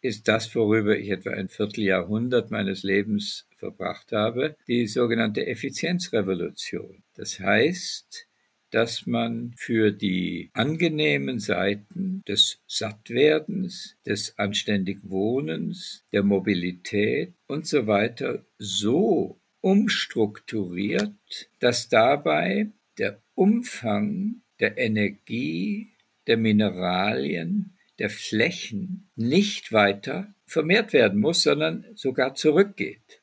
ist 0.00 0.28
das, 0.28 0.54
worüber 0.54 0.96
ich 0.96 1.10
etwa 1.10 1.30
ein 1.30 1.48
Vierteljahrhundert 1.48 2.52
meines 2.52 2.84
Lebens 2.84 3.48
verbracht 3.56 4.12
habe, 4.12 4.56
die 4.68 4.86
sogenannte 4.86 5.44
Effizienzrevolution. 5.48 7.02
Das 7.16 7.40
heißt, 7.40 8.28
dass 8.70 9.08
man 9.08 9.54
für 9.56 9.90
die 9.90 10.50
angenehmen 10.52 11.40
Seiten 11.40 12.22
des 12.28 12.60
Sattwerdens, 12.68 13.96
des 14.06 14.38
anständig 14.38 15.00
Wohnens, 15.02 16.04
der 16.12 16.22
Mobilität 16.22 17.34
und 17.48 17.66
so 17.66 17.88
weiter 17.88 18.46
so 18.56 19.40
umstrukturiert, 19.62 21.12
dass 21.58 21.88
dabei 21.88 22.70
der 22.98 23.20
Umfang 23.34 24.42
der 24.60 24.78
Energie, 24.78 25.90
der 26.30 26.36
Mineralien, 26.36 27.76
der 27.98 28.08
Flächen 28.08 29.10
nicht 29.16 29.72
weiter 29.72 30.32
vermehrt 30.46 30.92
werden 30.92 31.20
muss, 31.20 31.42
sondern 31.42 31.84
sogar 31.96 32.36
zurückgeht. 32.36 33.20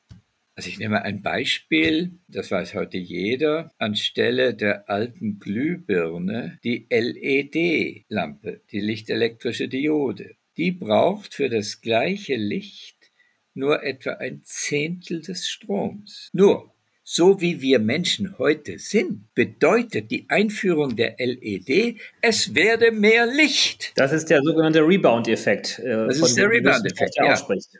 Also 0.54 0.68
ich 0.68 0.78
nehme 0.78 1.00
ein 1.02 1.22
Beispiel, 1.22 2.18
das 2.28 2.50
weiß 2.50 2.74
heute 2.74 2.98
jeder, 2.98 3.72
anstelle 3.78 4.52
der 4.54 4.90
alten 4.90 5.38
Glühbirne 5.38 6.58
die 6.64 6.86
LED-Lampe, 6.90 8.60
die 8.70 8.80
lichtelektrische 8.80 9.68
Diode. 9.68 10.36
Die 10.58 10.72
braucht 10.72 11.32
für 11.32 11.48
das 11.48 11.80
gleiche 11.80 12.36
Licht 12.36 13.10
nur 13.54 13.82
etwa 13.84 14.12
ein 14.14 14.42
Zehntel 14.44 15.22
des 15.22 15.48
Stroms. 15.48 16.28
Nur 16.34 16.74
so 17.10 17.40
wie 17.40 17.62
wir 17.62 17.78
Menschen 17.78 18.36
heute 18.36 18.78
sind, 18.78 19.34
bedeutet 19.34 20.10
die 20.10 20.26
Einführung 20.28 20.94
der 20.94 21.16
LED, 21.18 21.96
es 22.20 22.54
werde 22.54 22.92
mehr 22.92 23.24
Licht. 23.24 23.92
Das 23.96 24.12
ist 24.12 24.26
der 24.26 24.42
sogenannte 24.42 24.86
Rebound-Effekt. 24.86 25.78
Äh, 25.78 26.06
das 26.06 26.20
ist 26.20 26.36
der 26.36 26.50
Rebound-Effekt, 26.50 27.16
ja. 27.16 27.34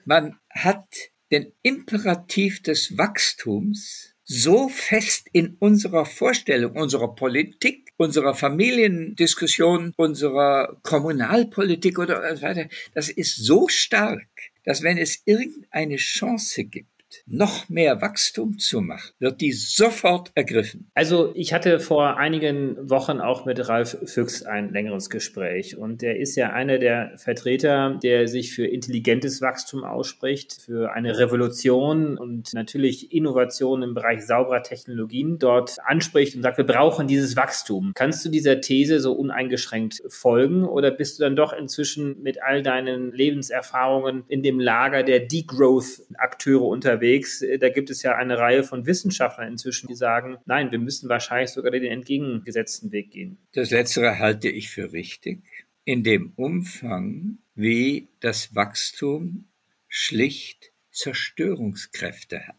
Man 0.06 0.38
hat 0.48 0.86
den 1.30 1.52
Imperativ 1.60 2.62
des 2.62 2.96
Wachstums 2.96 4.14
so 4.24 4.70
fest 4.70 5.28
in 5.34 5.56
unserer 5.58 6.06
Vorstellung, 6.06 6.74
unserer 6.74 7.14
Politik, 7.14 7.90
unserer 7.98 8.34
Familiendiskussion, 8.34 9.92
unserer 9.98 10.78
Kommunalpolitik 10.82 11.98
oder 11.98 12.34
so 12.34 12.40
weiter, 12.40 12.68
das 12.94 13.10
ist 13.10 13.36
so 13.36 13.68
stark, 13.68 14.26
dass 14.64 14.82
wenn 14.82 14.96
es 14.96 15.20
irgendeine 15.26 15.96
Chance 15.96 16.64
gibt, 16.64 16.97
noch 17.26 17.68
mehr 17.68 18.00
Wachstum 18.00 18.58
zu 18.58 18.80
machen, 18.80 19.12
wird 19.18 19.40
die 19.40 19.52
sofort 19.52 20.30
ergriffen. 20.34 20.90
Also 20.94 21.32
ich 21.34 21.52
hatte 21.52 21.80
vor 21.80 22.16
einigen 22.16 22.90
Wochen 22.90 23.20
auch 23.20 23.44
mit 23.44 23.68
Ralf 23.68 23.96
Füchs 24.04 24.42
ein 24.42 24.72
längeres 24.72 25.10
Gespräch 25.10 25.76
und 25.76 26.02
er 26.02 26.18
ist 26.18 26.36
ja 26.36 26.50
einer 26.50 26.78
der 26.78 27.12
Vertreter, 27.16 27.98
der 28.02 28.28
sich 28.28 28.52
für 28.52 28.66
intelligentes 28.66 29.40
Wachstum 29.40 29.84
ausspricht, 29.84 30.62
für 30.62 30.92
eine 30.92 31.18
Revolution 31.18 32.18
und 32.18 32.52
natürlich 32.54 33.12
Innovation 33.12 33.82
im 33.82 33.94
Bereich 33.94 34.26
sauberer 34.26 34.62
Technologien 34.62 35.38
dort 35.38 35.76
anspricht 35.84 36.36
und 36.36 36.42
sagt, 36.42 36.58
wir 36.58 36.66
brauchen 36.66 37.06
dieses 37.06 37.36
Wachstum. 37.36 37.92
Kannst 37.94 38.24
du 38.24 38.28
dieser 38.28 38.60
These 38.60 39.00
so 39.00 39.12
uneingeschränkt 39.12 40.02
folgen 40.08 40.64
oder 40.64 40.90
bist 40.90 41.18
du 41.18 41.24
dann 41.24 41.36
doch 41.36 41.52
inzwischen 41.52 42.22
mit 42.22 42.42
all 42.42 42.62
deinen 42.62 43.12
Lebenserfahrungen 43.12 44.24
in 44.28 44.42
dem 44.42 44.60
Lager 44.60 45.02
der 45.02 45.20
Degrowth-Akteure 45.20 46.62
unterwegs? 46.62 46.97
Unterwegs. 46.98 47.42
Äh, 47.42 47.58
da 47.58 47.68
gibt 47.68 47.90
es 47.90 48.02
ja 48.02 48.16
eine 48.16 48.38
Reihe 48.38 48.64
von 48.64 48.86
Wissenschaftlern 48.86 49.48
inzwischen, 49.48 49.88
die 49.88 49.94
sagen, 49.94 50.38
nein, 50.46 50.70
wir 50.70 50.78
müssen 50.78 51.08
wahrscheinlich 51.08 51.50
sogar 51.50 51.70
den 51.70 51.84
entgegengesetzten 51.84 52.92
Weg 52.92 53.10
gehen. 53.10 53.38
Das 53.52 53.70
Letztere 53.70 54.18
halte 54.18 54.48
ich 54.48 54.70
für 54.70 54.92
richtig. 54.92 55.42
In 55.84 56.02
dem 56.02 56.32
Umfang, 56.36 57.38
wie 57.54 58.08
das 58.20 58.54
Wachstum 58.54 59.46
schlicht 59.88 60.72
Zerstörungskräfte 60.90 62.46
hat. 62.46 62.56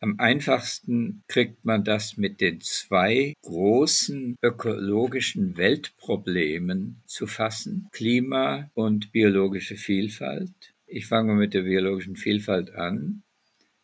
Am 0.00 0.18
einfachsten 0.18 1.22
kriegt 1.26 1.64
man 1.64 1.84
das 1.84 2.16
mit 2.16 2.40
den 2.40 2.60
zwei 2.60 3.34
großen 3.42 4.36
ökologischen 4.42 5.56
Weltproblemen 5.56 7.02
zu 7.06 7.26
fassen, 7.26 7.88
Klima 7.92 8.70
und 8.74 9.10
biologische 9.12 9.76
Vielfalt. 9.76 10.74
Ich 10.86 11.06
fange 11.06 11.34
mit 11.34 11.54
der 11.54 11.62
biologischen 11.62 12.16
Vielfalt 12.16 12.74
an. 12.74 13.22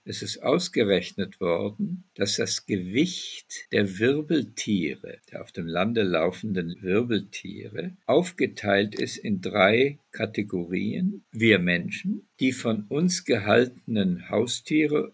Es 0.05 0.21
ist 0.21 0.43
ausgerechnet 0.43 1.41
worden, 1.41 2.05
dass 2.15 2.37
das 2.37 2.67
Gewicht 2.67 3.67
der 3.71 4.01
Wirbeltiere, 4.01 5.19
der 5.31 5.43
auf 5.43 5.53
dem 5.53 5.67
Lande 5.67 6.03
laufenden 6.03 6.83
Wirbeltiere, 6.83 7.97
aufgeteilt 8.07 8.97
ist 8.97 9.17
in 9.17 9.41
drei 9.41 9.99
Kategorien. 10.11 11.25
Wir 11.31 11.61
Menschen, 11.61 12.27
die 12.41 12.51
von 12.51 12.87
uns 12.89 13.25
gehaltenen 13.25 14.29
Haustiere, 14.29 15.13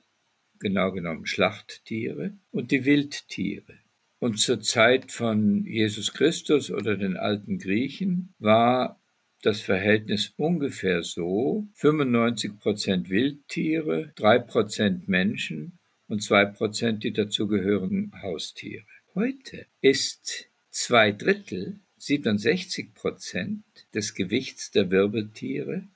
genau 0.59 0.91
genommen 0.93 1.27
Schlachttiere, 1.27 2.33
und 2.51 2.71
die 2.71 2.87
Wildtiere. 2.87 3.75
Und 4.21 4.41
zur 4.41 4.61
Zeit 4.61 5.13
von 5.13 5.65
Jesus 5.65 6.13
Christus 6.15 6.71
oder 6.71 6.97
den 6.97 7.17
alten 7.17 7.59
Griechen 7.59 8.35
war 8.39 8.98
das 9.43 9.61
Verhältnis 9.61 10.33
ungefähr 10.37 11.03
so, 11.03 11.67
95 11.75 12.59
Prozent 12.59 13.11
Wildtiere, 13.11 14.13
3 14.17 14.39
Prozent 14.41 15.09
Menschen 15.09 15.79
und 16.07 16.23
2 16.23 16.45
Prozent 16.47 17.05
die 17.05 17.13
dazugehörigen 17.13 18.13
Haustiere. 18.23 18.85
Heute 19.15 19.67
ist 19.81 20.49
zwei 20.71 21.13
Drittel, 21.13 21.81
67 21.99 22.95
Prozent 22.95 23.65
des 23.95 24.15
Gewichts 24.15 24.71
der 24.71 24.91
Wirbeltiere 24.91 25.89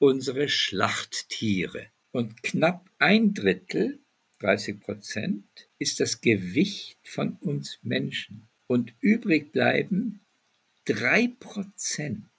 unsere 0.00 0.48
Schlachttiere 0.48 1.88
und 2.10 2.42
knapp 2.42 2.90
ein 2.98 3.34
Drittel, 3.34 4.00
30 4.40 4.80
Prozent, 4.80 5.68
ist 5.78 6.00
das 6.00 6.22
Gewicht 6.22 6.98
von 7.06 7.36
uns 7.36 7.78
Menschen. 7.82 8.48
Und 8.66 8.94
übrig 9.00 9.52
bleiben 9.52 10.20
drei 10.86 11.28
Prozent 11.38 12.29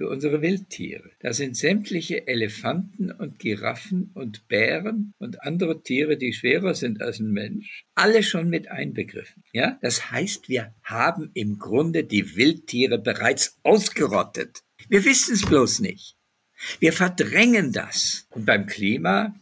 für 0.00 0.08
unsere 0.08 0.40
Wildtiere. 0.40 1.10
Da 1.20 1.34
sind 1.34 1.58
sämtliche 1.58 2.26
Elefanten 2.26 3.12
und 3.12 3.38
Giraffen 3.38 4.10
und 4.14 4.48
Bären 4.48 5.12
und 5.18 5.42
andere 5.42 5.82
Tiere, 5.82 6.16
die 6.16 6.32
schwerer 6.32 6.74
sind 6.74 7.02
als 7.02 7.20
ein 7.20 7.32
Mensch, 7.32 7.84
alle 7.94 8.22
schon 8.22 8.48
mit 8.48 8.68
einbegriffen. 8.68 9.44
Ja, 9.52 9.78
das 9.82 10.10
heißt, 10.10 10.48
wir 10.48 10.74
haben 10.82 11.30
im 11.34 11.58
Grunde 11.58 12.04
die 12.04 12.34
Wildtiere 12.34 12.96
bereits 12.96 13.60
ausgerottet. 13.62 14.62
Wir 14.88 15.04
wissen 15.04 15.34
es 15.34 15.44
bloß 15.44 15.80
nicht. 15.80 16.16
Wir 16.78 16.94
verdrängen 16.94 17.70
das. 17.74 18.26
Und 18.30 18.46
beim 18.46 18.64
Klima 18.64 19.38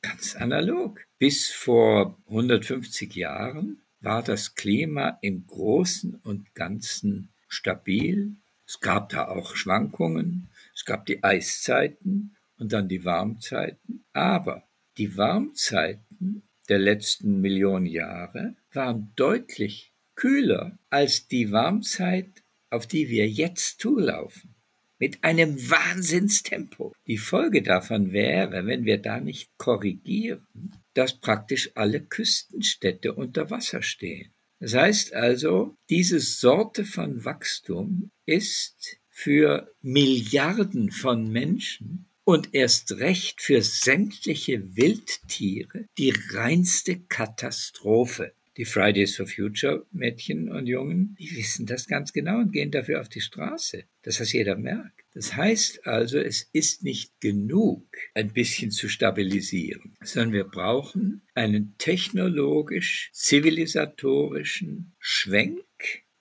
ganz 0.00 0.34
analog. 0.34 0.98
Bis 1.20 1.46
vor 1.46 2.20
150 2.26 3.14
Jahren 3.14 3.82
war 4.00 4.24
das 4.24 4.56
Klima 4.56 5.20
im 5.22 5.46
Großen 5.46 6.16
und 6.24 6.56
Ganzen 6.56 7.28
stabil, 7.46 8.34
es 8.72 8.80
gab 8.80 9.10
da 9.10 9.28
auch 9.28 9.54
Schwankungen, 9.54 10.48
es 10.74 10.86
gab 10.86 11.04
die 11.04 11.22
Eiszeiten 11.22 12.34
und 12.56 12.72
dann 12.72 12.88
die 12.88 13.04
Warmzeiten, 13.04 14.02
aber 14.14 14.66
Die 14.96 15.16
Warmzeiten 15.16 16.42
der 16.70 16.78
letzten 16.78 17.42
Millionen 17.42 17.84
Jahre 17.84 18.56
waren 18.72 19.12
deutlich 19.16 19.92
kühler 20.14 20.78
als 20.88 21.28
die 21.28 21.52
Warmzeit, 21.52 22.42
auf 22.70 22.86
die 22.86 23.10
wir 23.10 23.28
jetzt 23.28 23.80
zulaufen. 23.80 24.54
Mit 24.98 25.22
einem 25.22 25.56
Wahnsinnstempo. 25.70 26.94
Die 27.06 27.18
Folge 27.18 27.62
davon 27.62 28.12
wäre, 28.12 28.64
wenn 28.64 28.86
wir 28.86 28.98
da 28.98 29.20
nicht 29.20 29.50
korrigieren, 29.58 30.46
dass 30.94 31.18
praktisch 31.18 31.72
alle 31.74 32.00
Küstenstädte 32.00 33.12
unter 33.14 33.50
Wasser 33.50 33.82
stehen. 33.82 34.32
Das 34.62 34.74
heißt 34.74 35.14
also, 35.14 35.76
diese 35.90 36.20
Sorte 36.20 36.84
von 36.84 37.24
Wachstum 37.24 38.12
ist 38.26 38.96
für 39.08 39.74
Milliarden 39.80 40.92
von 40.92 41.28
Menschen 41.32 42.06
und 42.22 42.54
erst 42.54 42.92
recht 42.92 43.42
für 43.42 43.60
sämtliche 43.60 44.76
Wildtiere 44.76 45.86
die 45.98 46.14
reinste 46.30 47.00
Katastrophe. 47.00 48.34
Die 48.56 48.64
Fridays 48.64 49.16
for 49.16 49.26
Future 49.26 49.86
Mädchen 49.92 50.50
und 50.50 50.66
Jungen, 50.66 51.16
die 51.18 51.34
wissen 51.36 51.64
das 51.66 51.86
ganz 51.86 52.12
genau 52.12 52.38
und 52.38 52.52
gehen 52.52 52.70
dafür 52.70 53.00
auf 53.00 53.08
die 53.08 53.20
Straße, 53.20 53.84
dass 54.02 54.18
das 54.18 54.32
jeder 54.32 54.56
merkt. 54.56 55.04
Das 55.14 55.36
heißt 55.36 55.86
also, 55.86 56.18
es 56.18 56.48
ist 56.52 56.82
nicht 56.82 57.20
genug, 57.20 57.86
ein 58.14 58.32
bisschen 58.32 58.70
zu 58.70 58.88
stabilisieren, 58.88 59.96
sondern 60.02 60.32
wir 60.32 60.44
brauchen 60.44 61.22
einen 61.34 61.74
technologisch 61.78 63.10
zivilisatorischen 63.12 64.92
Schwenk 64.98 65.64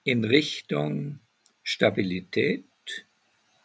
in 0.03 0.23
Richtung 0.23 1.19
Stabilität 1.63 2.65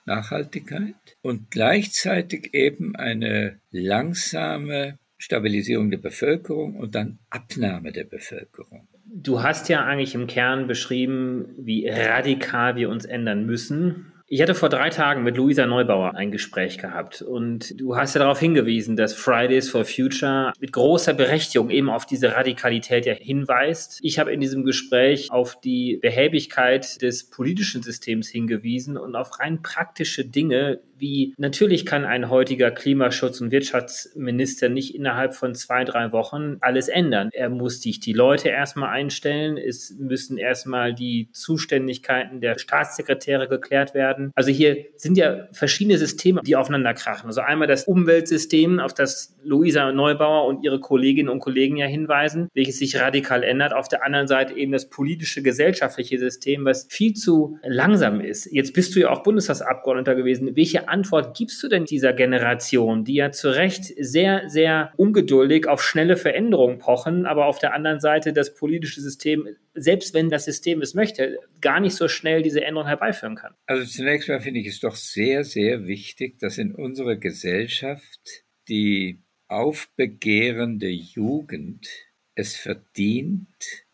Nachhaltigkeit 0.06 0.94
und 1.20 1.50
gleichzeitig 1.50 2.54
eben 2.54 2.96
eine 2.96 3.60
langsame 3.70 4.98
Stabilisierung 5.18 5.90
der 5.90 5.98
Bevölkerung 5.98 6.76
und 6.76 6.94
dann 6.94 7.18
Abnahme 7.30 7.92
der 7.92 8.04
Bevölkerung. 8.04 8.88
Du 9.04 9.42
hast 9.42 9.68
ja 9.68 9.84
eigentlich 9.84 10.14
im 10.14 10.26
Kern 10.26 10.66
beschrieben, 10.66 11.54
wie 11.58 11.88
radikal 11.88 12.76
wir 12.76 12.90
uns 12.90 13.04
ändern 13.04 13.46
müssen. 13.46 14.12
Ich 14.28 14.42
hatte 14.42 14.56
vor 14.56 14.68
drei 14.68 14.90
Tagen 14.90 15.22
mit 15.22 15.36
Luisa 15.36 15.66
Neubauer 15.66 16.16
ein 16.16 16.32
Gespräch 16.32 16.78
gehabt 16.78 17.22
und 17.22 17.80
du 17.80 17.94
hast 17.94 18.14
ja 18.14 18.18
darauf 18.18 18.40
hingewiesen, 18.40 18.96
dass 18.96 19.14
Fridays 19.14 19.70
for 19.70 19.84
Future 19.84 20.52
mit 20.58 20.72
großer 20.72 21.14
Berechtigung 21.14 21.70
eben 21.70 21.88
auf 21.88 22.06
diese 22.06 22.34
Radikalität 22.34 23.06
ja 23.06 23.14
hinweist. 23.14 24.00
Ich 24.02 24.18
habe 24.18 24.32
in 24.32 24.40
diesem 24.40 24.64
Gespräch 24.64 25.30
auf 25.30 25.60
die 25.60 26.00
Behäbigkeit 26.02 27.00
des 27.02 27.30
politischen 27.30 27.84
Systems 27.84 28.28
hingewiesen 28.28 28.96
und 28.96 29.14
auf 29.14 29.38
rein 29.38 29.62
praktische 29.62 30.24
Dinge, 30.24 30.80
wie 30.98 31.34
natürlich 31.36 31.86
kann 31.86 32.04
ein 32.04 32.30
heutiger 32.30 32.70
Klimaschutz- 32.70 33.40
und 33.40 33.50
Wirtschaftsminister 33.50 34.68
nicht 34.68 34.94
innerhalb 34.94 35.34
von 35.34 35.54
zwei, 35.54 35.84
drei 35.84 36.12
Wochen 36.12 36.56
alles 36.60 36.88
ändern. 36.88 37.30
Er 37.32 37.50
muss 37.50 37.82
sich 37.82 38.00
die 38.00 38.12
Leute 38.12 38.48
erstmal 38.48 38.90
einstellen. 38.90 39.56
Es 39.56 39.94
müssen 39.98 40.38
erstmal 40.38 40.94
die 40.94 41.28
Zuständigkeiten 41.32 42.40
der 42.40 42.58
Staatssekretäre 42.58 43.48
geklärt 43.48 43.94
werden. 43.94 44.32
Also 44.34 44.50
hier 44.50 44.86
sind 44.96 45.16
ja 45.16 45.48
verschiedene 45.52 45.98
Systeme, 45.98 46.40
die 46.44 46.56
aufeinander 46.56 46.94
krachen. 46.94 47.26
Also 47.26 47.40
einmal 47.40 47.68
das 47.68 47.84
Umweltsystem, 47.84 48.80
auf 48.80 48.94
das 48.94 49.36
Luisa 49.42 49.92
Neubauer 49.92 50.46
und 50.46 50.64
ihre 50.64 50.80
Kolleginnen 50.80 51.28
und 51.28 51.40
Kollegen 51.40 51.76
ja 51.76 51.86
hinweisen, 51.86 52.48
welches 52.54 52.78
sich 52.78 53.00
radikal 53.00 53.42
ändert. 53.42 53.72
Auf 53.72 53.88
der 53.88 54.04
anderen 54.04 54.26
Seite 54.26 54.54
eben 54.54 54.72
das 54.72 54.88
politische, 54.88 55.42
gesellschaftliche 55.42 56.18
System, 56.18 56.64
was 56.64 56.86
viel 56.90 57.14
zu 57.14 57.58
langsam 57.62 58.20
ist. 58.20 58.50
Jetzt 58.52 58.72
bist 58.72 58.94
du 58.94 59.00
ja 59.00 59.10
auch 59.10 59.22
Bundestagsabgeordneter 59.22 60.14
gewesen. 60.14 60.56
Welche 60.56 60.85
Antwort 60.88 61.36
gibst 61.36 61.62
du 61.62 61.68
denn 61.68 61.84
dieser 61.84 62.12
Generation, 62.12 63.04
die 63.04 63.14
ja 63.14 63.30
zu 63.30 63.50
Recht 63.50 63.84
sehr, 63.98 64.48
sehr 64.48 64.92
ungeduldig 64.96 65.66
auf 65.68 65.82
schnelle 65.82 66.16
Veränderungen 66.16 66.78
pochen, 66.78 67.26
aber 67.26 67.46
auf 67.46 67.58
der 67.58 67.74
anderen 67.74 68.00
Seite 68.00 68.32
das 68.32 68.54
politische 68.54 69.00
System, 69.00 69.48
selbst 69.74 70.14
wenn 70.14 70.30
das 70.30 70.44
System 70.44 70.82
es 70.82 70.94
möchte, 70.94 71.38
gar 71.60 71.80
nicht 71.80 71.94
so 71.94 72.08
schnell 72.08 72.42
diese 72.42 72.64
Änderung 72.64 72.88
herbeiführen 72.88 73.36
kann? 73.36 73.54
Also 73.66 73.84
zunächst 73.84 74.28
mal 74.28 74.40
finde 74.40 74.60
ich 74.60 74.68
es 74.68 74.80
doch 74.80 74.96
sehr, 74.96 75.44
sehr 75.44 75.86
wichtig, 75.86 76.38
dass 76.38 76.58
in 76.58 76.74
unserer 76.74 77.16
Gesellschaft 77.16 78.44
die 78.68 79.20
aufbegehrende 79.48 80.88
Jugend 80.88 81.88
es 82.34 82.56
verdient, 82.56 83.86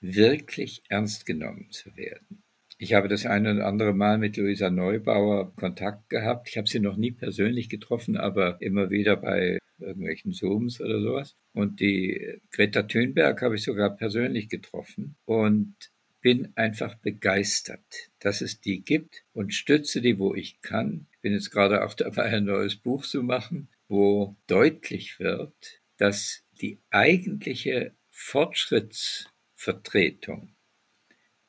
wirklich 0.00 0.82
ernst 0.88 1.26
genommen 1.26 1.70
zu 1.70 1.96
werden. 1.96 2.42
Ich 2.78 2.92
habe 2.92 3.08
das 3.08 3.24
eine 3.24 3.54
oder 3.54 3.66
andere 3.66 3.94
Mal 3.94 4.18
mit 4.18 4.36
Luisa 4.36 4.68
Neubauer 4.68 5.54
Kontakt 5.56 6.10
gehabt. 6.10 6.50
Ich 6.50 6.58
habe 6.58 6.68
sie 6.68 6.80
noch 6.80 6.96
nie 6.96 7.10
persönlich 7.10 7.70
getroffen, 7.70 8.18
aber 8.18 8.60
immer 8.60 8.90
wieder 8.90 9.16
bei 9.16 9.58
irgendwelchen 9.78 10.32
Zooms 10.32 10.78
oder 10.80 11.00
sowas. 11.00 11.36
Und 11.54 11.80
die 11.80 12.38
Greta 12.50 12.82
Thunberg 12.82 13.40
habe 13.40 13.54
ich 13.54 13.62
sogar 13.62 13.96
persönlich 13.96 14.50
getroffen 14.50 15.16
und 15.24 15.74
bin 16.20 16.52
einfach 16.56 16.96
begeistert, 16.96 18.10
dass 18.18 18.42
es 18.42 18.60
die 18.60 18.82
gibt 18.82 19.24
und 19.32 19.54
stütze 19.54 20.02
die, 20.02 20.18
wo 20.18 20.34
ich 20.34 20.60
kann. 20.60 21.06
Ich 21.12 21.20
bin 21.20 21.32
jetzt 21.32 21.50
gerade 21.50 21.82
auch 21.84 21.94
dabei, 21.94 22.24
ein 22.24 22.44
neues 22.44 22.76
Buch 22.76 23.06
zu 23.06 23.22
machen, 23.22 23.68
wo 23.88 24.36
deutlich 24.48 25.18
wird, 25.18 25.80
dass 25.96 26.44
die 26.60 26.78
eigentliche 26.90 27.94
Fortschrittsvertretung 28.10 30.55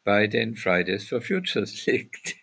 bei 0.07 0.25
den 0.25 0.55
Fridays 0.55 1.09
for 1.09 1.19
Futures 1.19 1.85
liegt 1.91 2.37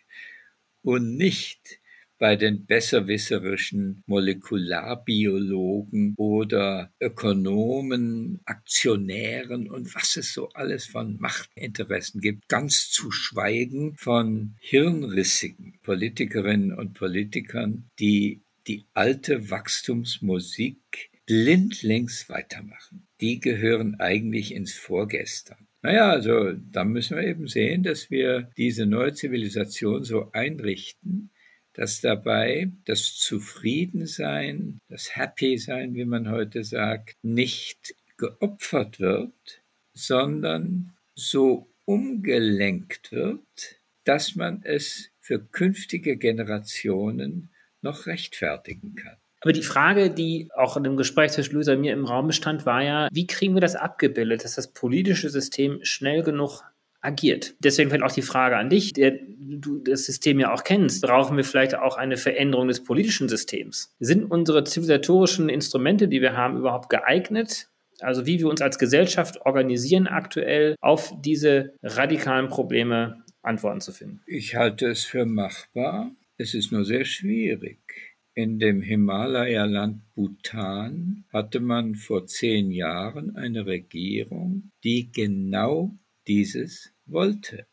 und 0.82 1.16
nicht 1.16 1.80
bei 2.18 2.36
den 2.36 2.66
besserwisserischen 2.66 4.02
Molekularbiologen 4.04 6.12
oder 6.18 6.92
Ökonomen, 7.00 8.42
Aktionären 8.44 9.70
und 9.70 9.94
was 9.94 10.18
es 10.18 10.34
so 10.34 10.50
alles 10.50 10.84
von 10.84 11.18
Machtinteressen 11.18 12.20
gibt, 12.20 12.48
ganz 12.48 12.90
zu 12.90 13.10
schweigen 13.10 13.96
von 13.96 14.56
hirnrissigen 14.60 15.78
Politikerinnen 15.82 16.74
und 16.74 16.92
Politikern, 16.92 17.88
die 17.98 18.42
die 18.66 18.84
alte 18.92 19.48
Wachstumsmusik 19.48 21.10
blindlings 21.24 22.28
weitermachen. 22.28 23.06
Die 23.22 23.40
gehören 23.40 23.98
eigentlich 24.00 24.52
ins 24.52 24.74
Vorgestern. 24.74 25.66
Naja, 25.84 26.08
also 26.08 26.52
da 26.52 26.82
müssen 26.82 27.18
wir 27.18 27.24
eben 27.24 27.46
sehen, 27.46 27.82
dass 27.82 28.10
wir 28.10 28.48
diese 28.56 28.86
neue 28.86 29.12
Zivilisation 29.12 30.02
so 30.02 30.32
einrichten, 30.32 31.28
dass 31.74 32.00
dabei 32.00 32.72
das 32.86 33.16
Zufriedensein, 33.16 34.80
das 34.88 35.14
Happy 35.14 35.58
sein, 35.58 35.92
wie 35.94 36.06
man 36.06 36.30
heute 36.30 36.64
sagt, 36.64 37.16
nicht 37.20 37.94
geopfert 38.16 38.98
wird, 38.98 39.62
sondern 39.92 40.94
so 41.14 41.68
umgelenkt 41.84 43.12
wird, 43.12 43.82
dass 44.04 44.36
man 44.36 44.62
es 44.64 45.10
für 45.20 45.38
künftige 45.38 46.16
Generationen 46.16 47.50
noch 47.82 48.06
rechtfertigen 48.06 48.94
kann. 48.94 49.18
Aber 49.44 49.52
die 49.52 49.62
Frage, 49.62 50.08
die 50.08 50.48
auch 50.56 50.78
in 50.78 50.84
dem 50.84 50.96
Gespräch 50.96 51.32
zwischen 51.32 51.54
Luisa 51.54 51.74
und 51.74 51.82
mir 51.82 51.92
im 51.92 52.06
Raum 52.06 52.32
stand, 52.32 52.64
war 52.64 52.82
ja, 52.82 53.08
wie 53.12 53.26
kriegen 53.26 53.52
wir 53.52 53.60
das 53.60 53.76
abgebildet, 53.76 54.42
dass 54.42 54.54
das 54.54 54.72
politische 54.72 55.28
System 55.28 55.80
schnell 55.82 56.22
genug 56.22 56.62
agiert. 57.02 57.54
Deswegen 57.58 57.90
vielleicht 57.90 58.04
auch 58.04 58.14
die 58.14 58.22
Frage 58.22 58.56
an 58.56 58.70
dich, 58.70 58.94
der 58.94 59.18
du 59.28 59.80
das 59.80 60.06
System 60.06 60.40
ja 60.40 60.50
auch 60.50 60.64
kennst. 60.64 61.02
Brauchen 61.02 61.36
wir 61.36 61.44
vielleicht 61.44 61.74
auch 61.74 61.98
eine 61.98 62.16
Veränderung 62.16 62.68
des 62.68 62.82
politischen 62.82 63.28
Systems? 63.28 63.94
Sind 64.00 64.24
unsere 64.24 64.64
zivilisatorischen 64.64 65.50
Instrumente, 65.50 66.08
die 66.08 66.22
wir 66.22 66.34
haben, 66.34 66.56
überhaupt 66.56 66.88
geeignet? 66.88 67.68
Also 68.00 68.24
wie 68.24 68.38
wir 68.38 68.48
uns 68.48 68.62
als 68.62 68.78
Gesellschaft 68.78 69.42
organisieren 69.42 70.06
aktuell, 70.06 70.76
auf 70.80 71.12
diese 71.20 71.74
radikalen 71.82 72.48
Probleme 72.48 73.22
Antworten 73.42 73.82
zu 73.82 73.92
finden? 73.92 74.22
Ich 74.26 74.56
halte 74.56 74.86
es 74.86 75.04
für 75.04 75.26
machbar. 75.26 76.10
Es 76.38 76.54
ist 76.54 76.72
nur 76.72 76.86
sehr 76.86 77.04
schwierig. 77.04 78.13
In 78.36 78.58
dem 78.58 78.82
Himalaya-Land 78.82 80.12
Bhutan 80.16 81.24
hatte 81.32 81.60
man 81.60 81.94
vor 81.94 82.26
zehn 82.26 82.72
Jahren 82.72 83.36
eine 83.36 83.64
Regierung, 83.64 84.72
die 84.82 85.12
genau 85.12 85.96
dieses 86.26 86.92
wollte. 87.06 87.66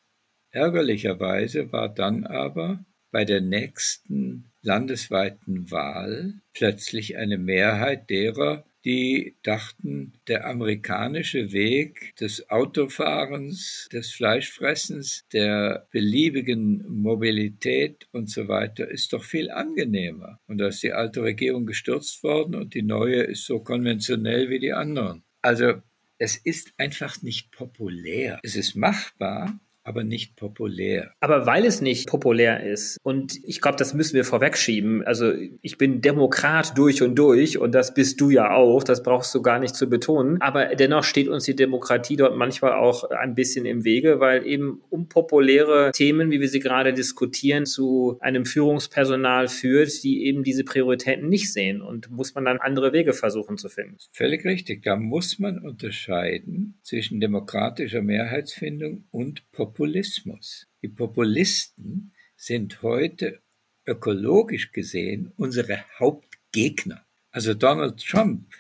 Ärgerlicherweise 0.52 1.72
war 1.72 1.90
dann 1.90 2.26
aber 2.26 2.86
bei 3.10 3.26
der 3.26 3.42
nächsten 3.42 4.52
landesweiten 4.62 5.72
Wahl 5.72 6.36
plötzlich 6.54 7.18
eine 7.18 7.40
Mehrheit 7.40 8.12
derer 8.12 8.64
die 8.86 9.36
dachten, 9.44 10.14
der 10.28 10.48
amerikanische 10.48 11.52
Weg 11.52 12.16
des 12.18 12.50
Autofahrens, 12.50 13.88
des 13.92 14.12
Fleischfressens, 14.12 15.26
der 15.32 15.88
beliebigen 15.92 16.84
Mobilität 16.88 18.08
und 18.12 18.30
so 18.30 18.48
weiter 18.48 18.90
ist 18.90 19.14
doch 19.14 19.24
viel 19.24 19.52
angenehmer. 19.52 20.40
Und 20.48 20.58
da 20.58 20.68
ist 20.68 20.84
die 20.84 20.94
alte 20.94 21.22
Regierung 21.22 21.66
gestürzt 21.66 22.24
worden 22.24 22.56
und 22.56 22.74
die 22.74 22.84
neue 22.84 23.22
ist 23.22 23.46
so 23.46 23.60
konventionell 23.60 24.50
wie 24.50 24.60
die 24.60 24.74
anderen. 24.74 25.24
Also 25.42 25.82
es 26.18 26.38
ist 26.38 26.74
einfach 26.78 27.22
nicht 27.24 27.52
populär. 27.52 28.40
Es 28.44 28.56
ist 28.56 28.76
machbar, 28.76 29.60
aber 29.84 30.04
nicht 30.04 30.36
populär. 30.36 31.12
Aber 31.20 31.46
weil 31.46 31.66
es 31.66 31.82
nicht 31.82 32.08
populär 32.08 32.64
ist, 32.64 32.98
und 33.04 33.40
ich 33.44 33.62
glaube, 33.62 33.78
das 33.78 33.94
müssen 33.94 34.16
wir 34.16 34.24
vorwegschieben, 34.24 35.04
also 35.04 35.32
ich 35.62 35.78
bin 35.78 36.02
Demokrat 36.02 36.78
durch 36.78 37.02
und 37.02 37.16
durch 37.16 37.58
und 37.58 37.74
das 37.74 37.94
bist 37.94 38.22
du 38.22 38.30
ja 38.30 38.52
auch, 38.52 38.84
das 38.84 39.04
brauchst 39.04 39.34
du 39.34 39.42
gar 39.42 39.60
nicht 39.60 39.76
zu 39.76 39.90
betonen, 39.90 40.42
aber 40.42 40.76
dennoch 40.76 41.04
steht 41.04 41.28
uns 41.28 41.46
die 41.46 41.56
Demokratie 41.56 42.16
dort 42.16 42.36
manchmal 42.36 42.74
auch 42.74 43.10
ein 43.10 43.36
bisschen 43.36 43.66
im 43.66 43.84
Wege, 43.84 44.20
weil 44.20 44.46
eben 44.46 44.82
unpopuläre 44.90 45.92
Themen, 45.94 46.32
wie 46.32 46.40
wir 46.40 46.50
sie 46.50 46.60
gerade 46.60 46.94
diskutieren, 46.94 47.66
zu 47.66 48.18
einem 48.20 48.46
Führungspersonal 48.46 49.48
führt, 49.48 50.04
die 50.04 50.26
eben 50.26 50.44
diese 50.44 50.64
Prioritäten 50.64 51.28
nicht 51.28 51.52
sehen 51.52 51.82
und 51.82 52.12
muss 52.12 52.36
man 52.36 52.46
dann 52.46 52.60
andere 52.60 52.94
Wege 52.94 53.14
versuchen 53.14 53.58
zu 53.58 53.70
finden. 53.70 53.98
Völlig 54.12 54.46
richtig, 54.46 54.84
da 54.84 54.96
muss 54.96 55.40
man 55.40 55.60
unterscheiden 55.60 56.80
zwischen 56.84 57.20
demokratischer 57.20 58.02
Mehrheitsfindung 58.02 59.06
und 59.12 59.52
Populismus. 59.52 59.71
Populismus. 59.72 60.68
Die 60.82 60.90
Populisten 60.90 62.14
sind 62.36 62.82
heute 62.82 63.40
ökologisch 63.86 64.74
gesehen 64.74 65.32
unsere 65.38 65.86
Hauptgegner. 65.98 67.06
Also 67.32 67.54
Donald 67.54 68.06
Trump, 68.06 68.54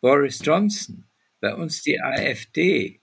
Boris 0.00 0.40
Johnson, 0.42 1.04
bei 1.40 1.54
uns 1.54 1.82
die 1.82 2.00
AfD 2.00 3.02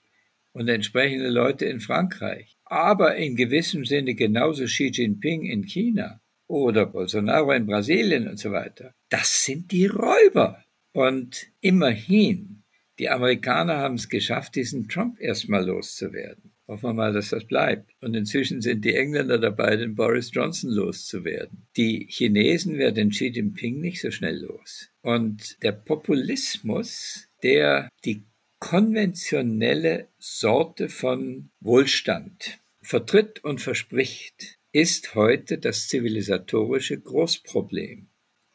und 0.53 0.69
entsprechende 0.69 1.29
Leute 1.29 1.65
in 1.65 1.79
Frankreich, 1.79 2.57
aber 2.65 3.15
in 3.15 3.35
gewissem 3.35 3.85
Sinne 3.85 4.15
genauso 4.15 4.65
Xi 4.65 4.87
Jinping 4.87 5.45
in 5.45 5.63
China 5.63 6.19
oder 6.47 6.87
Bolsonaro 6.87 7.51
in 7.51 7.67
Brasilien 7.67 8.27
und 8.27 8.39
so 8.39 8.51
weiter. 8.51 8.95
Das 9.09 9.45
sind 9.45 9.71
die 9.71 9.85
Räuber. 9.85 10.65
Und 10.93 11.45
immerhin, 11.59 12.63
die 12.97 13.09
Amerikaner 13.09 13.77
haben 13.77 13.95
es 13.95 14.09
geschafft, 14.09 14.55
diesen 14.55 14.89
Trump 14.89 15.21
erstmal 15.21 15.63
loszuwerden. 15.63 16.50
Hoffen 16.71 16.91
wir 16.91 16.93
mal, 16.93 17.11
dass 17.11 17.31
das 17.31 17.43
bleibt. 17.43 17.91
Und 17.99 18.15
inzwischen 18.15 18.61
sind 18.61 18.85
die 18.85 18.95
Engländer 18.95 19.37
dabei, 19.37 19.75
den 19.75 19.93
Boris 19.93 20.31
Johnson 20.33 20.71
loszuwerden. 20.71 21.67
Die 21.75 22.07
Chinesen 22.09 22.77
werden 22.77 23.09
Xi 23.09 23.27
Jinping 23.27 23.81
nicht 23.81 23.99
so 23.99 24.09
schnell 24.09 24.37
los. 24.37 24.89
Und 25.01 25.61
der 25.63 25.73
Populismus, 25.73 27.27
der 27.43 27.89
die 28.05 28.23
konventionelle 28.59 30.07
Sorte 30.17 30.87
von 30.87 31.49
Wohlstand 31.59 32.61
vertritt 32.81 33.43
und 33.43 33.59
verspricht, 33.59 34.57
ist 34.71 35.13
heute 35.13 35.57
das 35.57 35.89
zivilisatorische 35.89 36.97
Großproblem. 36.97 38.07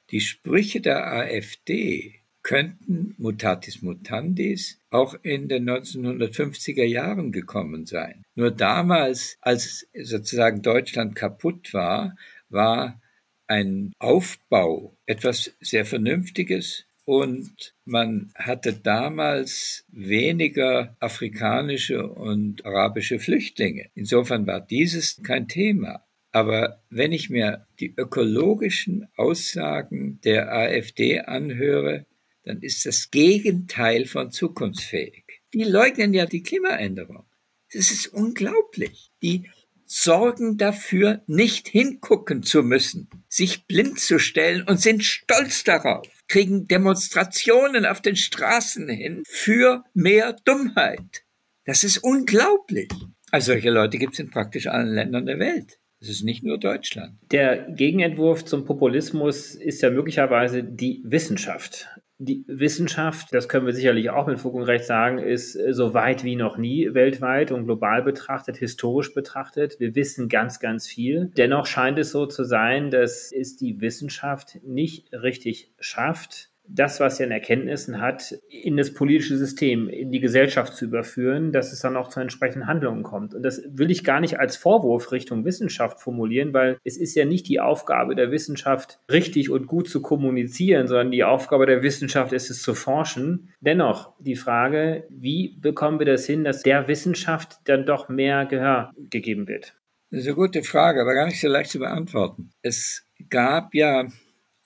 Die 0.08 0.20
Sprüche 0.20 0.80
der 0.80 1.12
AfD 1.12 2.15
könnten 2.46 3.16
mutatis 3.18 3.82
mutandis 3.82 4.78
auch 4.90 5.16
in 5.22 5.48
den 5.48 5.68
1950er 5.68 6.84
Jahren 6.84 7.32
gekommen 7.32 7.86
sein. 7.86 8.22
Nur 8.36 8.52
damals, 8.52 9.36
als 9.40 9.88
sozusagen 10.00 10.62
Deutschland 10.62 11.16
kaputt 11.16 11.74
war, 11.74 12.16
war 12.48 13.00
ein 13.48 13.92
Aufbau 13.98 14.96
etwas 15.06 15.56
sehr 15.58 15.84
Vernünftiges 15.84 16.84
und 17.04 17.74
man 17.84 18.30
hatte 18.36 18.74
damals 18.74 19.84
weniger 19.88 20.96
afrikanische 21.00 22.06
und 22.06 22.64
arabische 22.64 23.18
Flüchtlinge. 23.18 23.90
Insofern 23.96 24.46
war 24.46 24.60
dieses 24.60 25.20
kein 25.24 25.48
Thema. 25.48 26.04
Aber 26.30 26.80
wenn 26.90 27.10
ich 27.10 27.28
mir 27.28 27.66
die 27.80 27.92
ökologischen 27.96 29.08
Aussagen 29.16 30.20
der 30.22 30.52
AfD 30.52 31.22
anhöre, 31.22 32.06
dann 32.46 32.62
ist 32.62 32.86
das 32.86 33.10
Gegenteil 33.10 34.06
von 34.06 34.30
zukunftsfähig. 34.30 35.24
Die 35.52 35.64
leugnen 35.64 36.14
ja 36.14 36.26
die 36.26 36.42
Klimaänderung. 36.42 37.26
Das 37.72 37.90
ist 37.90 38.06
unglaublich. 38.06 39.10
Die 39.22 39.50
sorgen 39.84 40.56
dafür, 40.56 41.22
nicht 41.26 41.68
hingucken 41.68 42.42
zu 42.42 42.62
müssen, 42.62 43.08
sich 43.28 43.66
blind 43.66 44.00
zu 44.00 44.18
stellen 44.18 44.62
und 44.62 44.80
sind 44.80 45.04
stolz 45.04 45.64
darauf, 45.64 46.08
kriegen 46.28 46.66
Demonstrationen 46.66 47.86
auf 47.86 48.00
den 48.00 48.16
Straßen 48.16 48.88
hin 48.88 49.22
für 49.26 49.84
mehr 49.94 50.36
Dummheit. 50.44 51.24
Das 51.64 51.84
ist 51.84 51.98
unglaublich. 51.98 52.90
Also 53.30 53.52
solche 53.52 53.70
Leute 53.70 53.98
gibt 53.98 54.14
es 54.14 54.20
in 54.20 54.30
praktisch 54.30 54.66
allen 54.66 54.94
Ländern 54.94 55.26
der 55.26 55.38
Welt. 55.38 55.78
Es 56.00 56.08
ist 56.08 56.22
nicht 56.22 56.44
nur 56.44 56.58
Deutschland. 56.58 57.18
Der 57.32 57.70
Gegenentwurf 57.70 58.44
zum 58.44 58.64
Populismus 58.64 59.54
ist 59.54 59.82
ja 59.82 59.90
möglicherweise 59.90 60.62
die 60.62 61.02
Wissenschaft. 61.04 61.88
Die 62.18 62.44
Wissenschaft, 62.46 63.34
das 63.34 63.46
können 63.46 63.66
wir 63.66 63.74
sicherlich 63.74 64.08
auch 64.08 64.26
mit 64.26 64.38
Fug 64.38 64.54
und 64.54 64.62
Recht 64.62 64.86
sagen, 64.86 65.18
ist 65.18 65.54
äh, 65.54 65.74
so 65.74 65.92
weit 65.92 66.24
wie 66.24 66.34
noch 66.34 66.56
nie 66.56 66.94
weltweit 66.94 67.52
und 67.52 67.64
global 67.64 68.02
betrachtet, 68.02 68.56
historisch 68.56 69.12
betrachtet. 69.12 69.78
Wir 69.80 69.94
wissen 69.94 70.28
ganz, 70.28 70.58
ganz 70.58 70.86
viel. 70.86 71.30
Dennoch 71.36 71.66
scheint 71.66 71.98
es 71.98 72.12
so 72.12 72.24
zu 72.24 72.44
sein, 72.44 72.90
dass 72.90 73.32
es 73.32 73.56
die 73.56 73.82
Wissenschaft 73.82 74.58
nicht 74.64 75.12
richtig 75.12 75.72
schafft, 75.78 76.50
das, 76.68 77.00
was 77.00 77.20
er 77.20 77.26
an 77.26 77.32
Erkenntnissen 77.32 78.00
hat, 78.00 78.34
in 78.48 78.76
das 78.76 78.92
politische 78.92 79.36
System, 79.36 79.88
in 79.88 80.10
die 80.10 80.20
Gesellschaft 80.20 80.74
zu 80.74 80.86
überführen, 80.86 81.52
dass 81.52 81.72
es 81.72 81.80
dann 81.80 81.96
auch 81.96 82.08
zu 82.08 82.20
entsprechenden 82.20 82.66
Handlungen 82.66 83.02
kommt. 83.02 83.34
Und 83.34 83.42
das 83.42 83.62
will 83.68 83.90
ich 83.90 84.04
gar 84.04 84.20
nicht 84.20 84.38
als 84.38 84.56
Vorwurf 84.56 85.12
Richtung 85.12 85.44
Wissenschaft 85.44 86.00
formulieren, 86.00 86.52
weil 86.52 86.78
es 86.84 86.96
ist 86.96 87.14
ja 87.14 87.24
nicht 87.24 87.48
die 87.48 87.60
Aufgabe 87.60 88.14
der 88.14 88.30
Wissenschaft, 88.30 88.98
richtig 89.10 89.50
und 89.50 89.66
gut 89.66 89.88
zu 89.88 90.02
kommunizieren, 90.02 90.86
sondern 90.86 91.10
die 91.10 91.24
Aufgabe 91.24 91.66
der 91.66 91.82
Wissenschaft 91.82 92.32
ist 92.32 92.50
es 92.50 92.62
zu 92.62 92.74
forschen. 92.74 93.52
Dennoch 93.60 94.12
die 94.18 94.36
Frage, 94.36 95.04
wie 95.10 95.56
bekommen 95.60 95.98
wir 95.98 96.06
das 96.06 96.26
hin, 96.26 96.44
dass 96.44 96.62
der 96.62 96.88
Wissenschaft 96.88 97.58
dann 97.64 97.86
doch 97.86 98.08
mehr 98.08 98.46
Gehör 98.46 98.92
gegeben 99.10 99.48
wird? 99.48 99.74
Das 100.10 100.20
ist 100.20 100.26
eine 100.28 100.36
gute 100.36 100.62
Frage, 100.62 101.00
aber 101.00 101.14
gar 101.14 101.26
nicht 101.26 101.40
so 101.40 101.48
leicht 101.48 101.70
zu 101.70 101.78
beantworten. 101.78 102.50
Es 102.62 103.06
gab 103.28 103.74
ja 103.74 104.06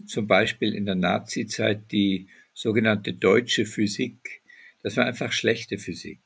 zum 0.07 0.27
Beispiel 0.27 0.75
in 0.75 0.87
der 0.87 0.95
Nazizeit 0.95 1.91
die 1.93 2.29
sogenannte 2.55 3.13
deutsche 3.13 3.65
Physik. 3.67 4.43
Das 4.83 4.97
war 4.97 5.07
einfach 5.07 5.33
schlechte 5.33 5.79
Physik. 5.79 6.21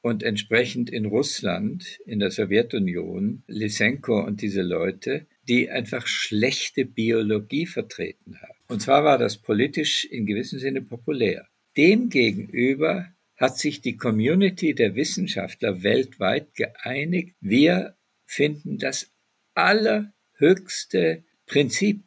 Und 0.00 0.22
entsprechend 0.22 0.90
in 0.90 1.06
Russland, 1.06 2.00
in 2.06 2.18
der 2.18 2.30
Sowjetunion, 2.30 3.44
Lysenko 3.46 4.20
und 4.20 4.42
diese 4.42 4.62
Leute, 4.62 5.26
die 5.48 5.70
einfach 5.70 6.06
schlechte 6.06 6.84
Biologie 6.84 7.66
vertreten 7.66 8.40
haben. 8.40 8.58
Und 8.68 8.80
zwar 8.80 9.04
war 9.04 9.18
das 9.18 9.38
politisch 9.38 10.04
in 10.04 10.26
gewissem 10.26 10.58
Sinne 10.58 10.82
populär. 10.82 11.46
Demgegenüber 11.76 13.12
hat 13.36 13.58
sich 13.58 13.80
die 13.80 13.96
Community 13.96 14.74
der 14.74 14.94
Wissenschaftler 14.94 15.82
weltweit 15.82 16.54
geeinigt, 16.54 17.34
wir 17.40 17.96
finden 18.24 18.78
das 18.78 19.12
allerhöchste 19.54 21.24
Prinzip 21.46 22.02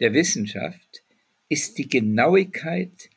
der 0.00 0.14
Wissenschaft 0.14 1.02
ist 1.48 1.78
die 1.78 1.88
Genauigkeit, 1.88 3.10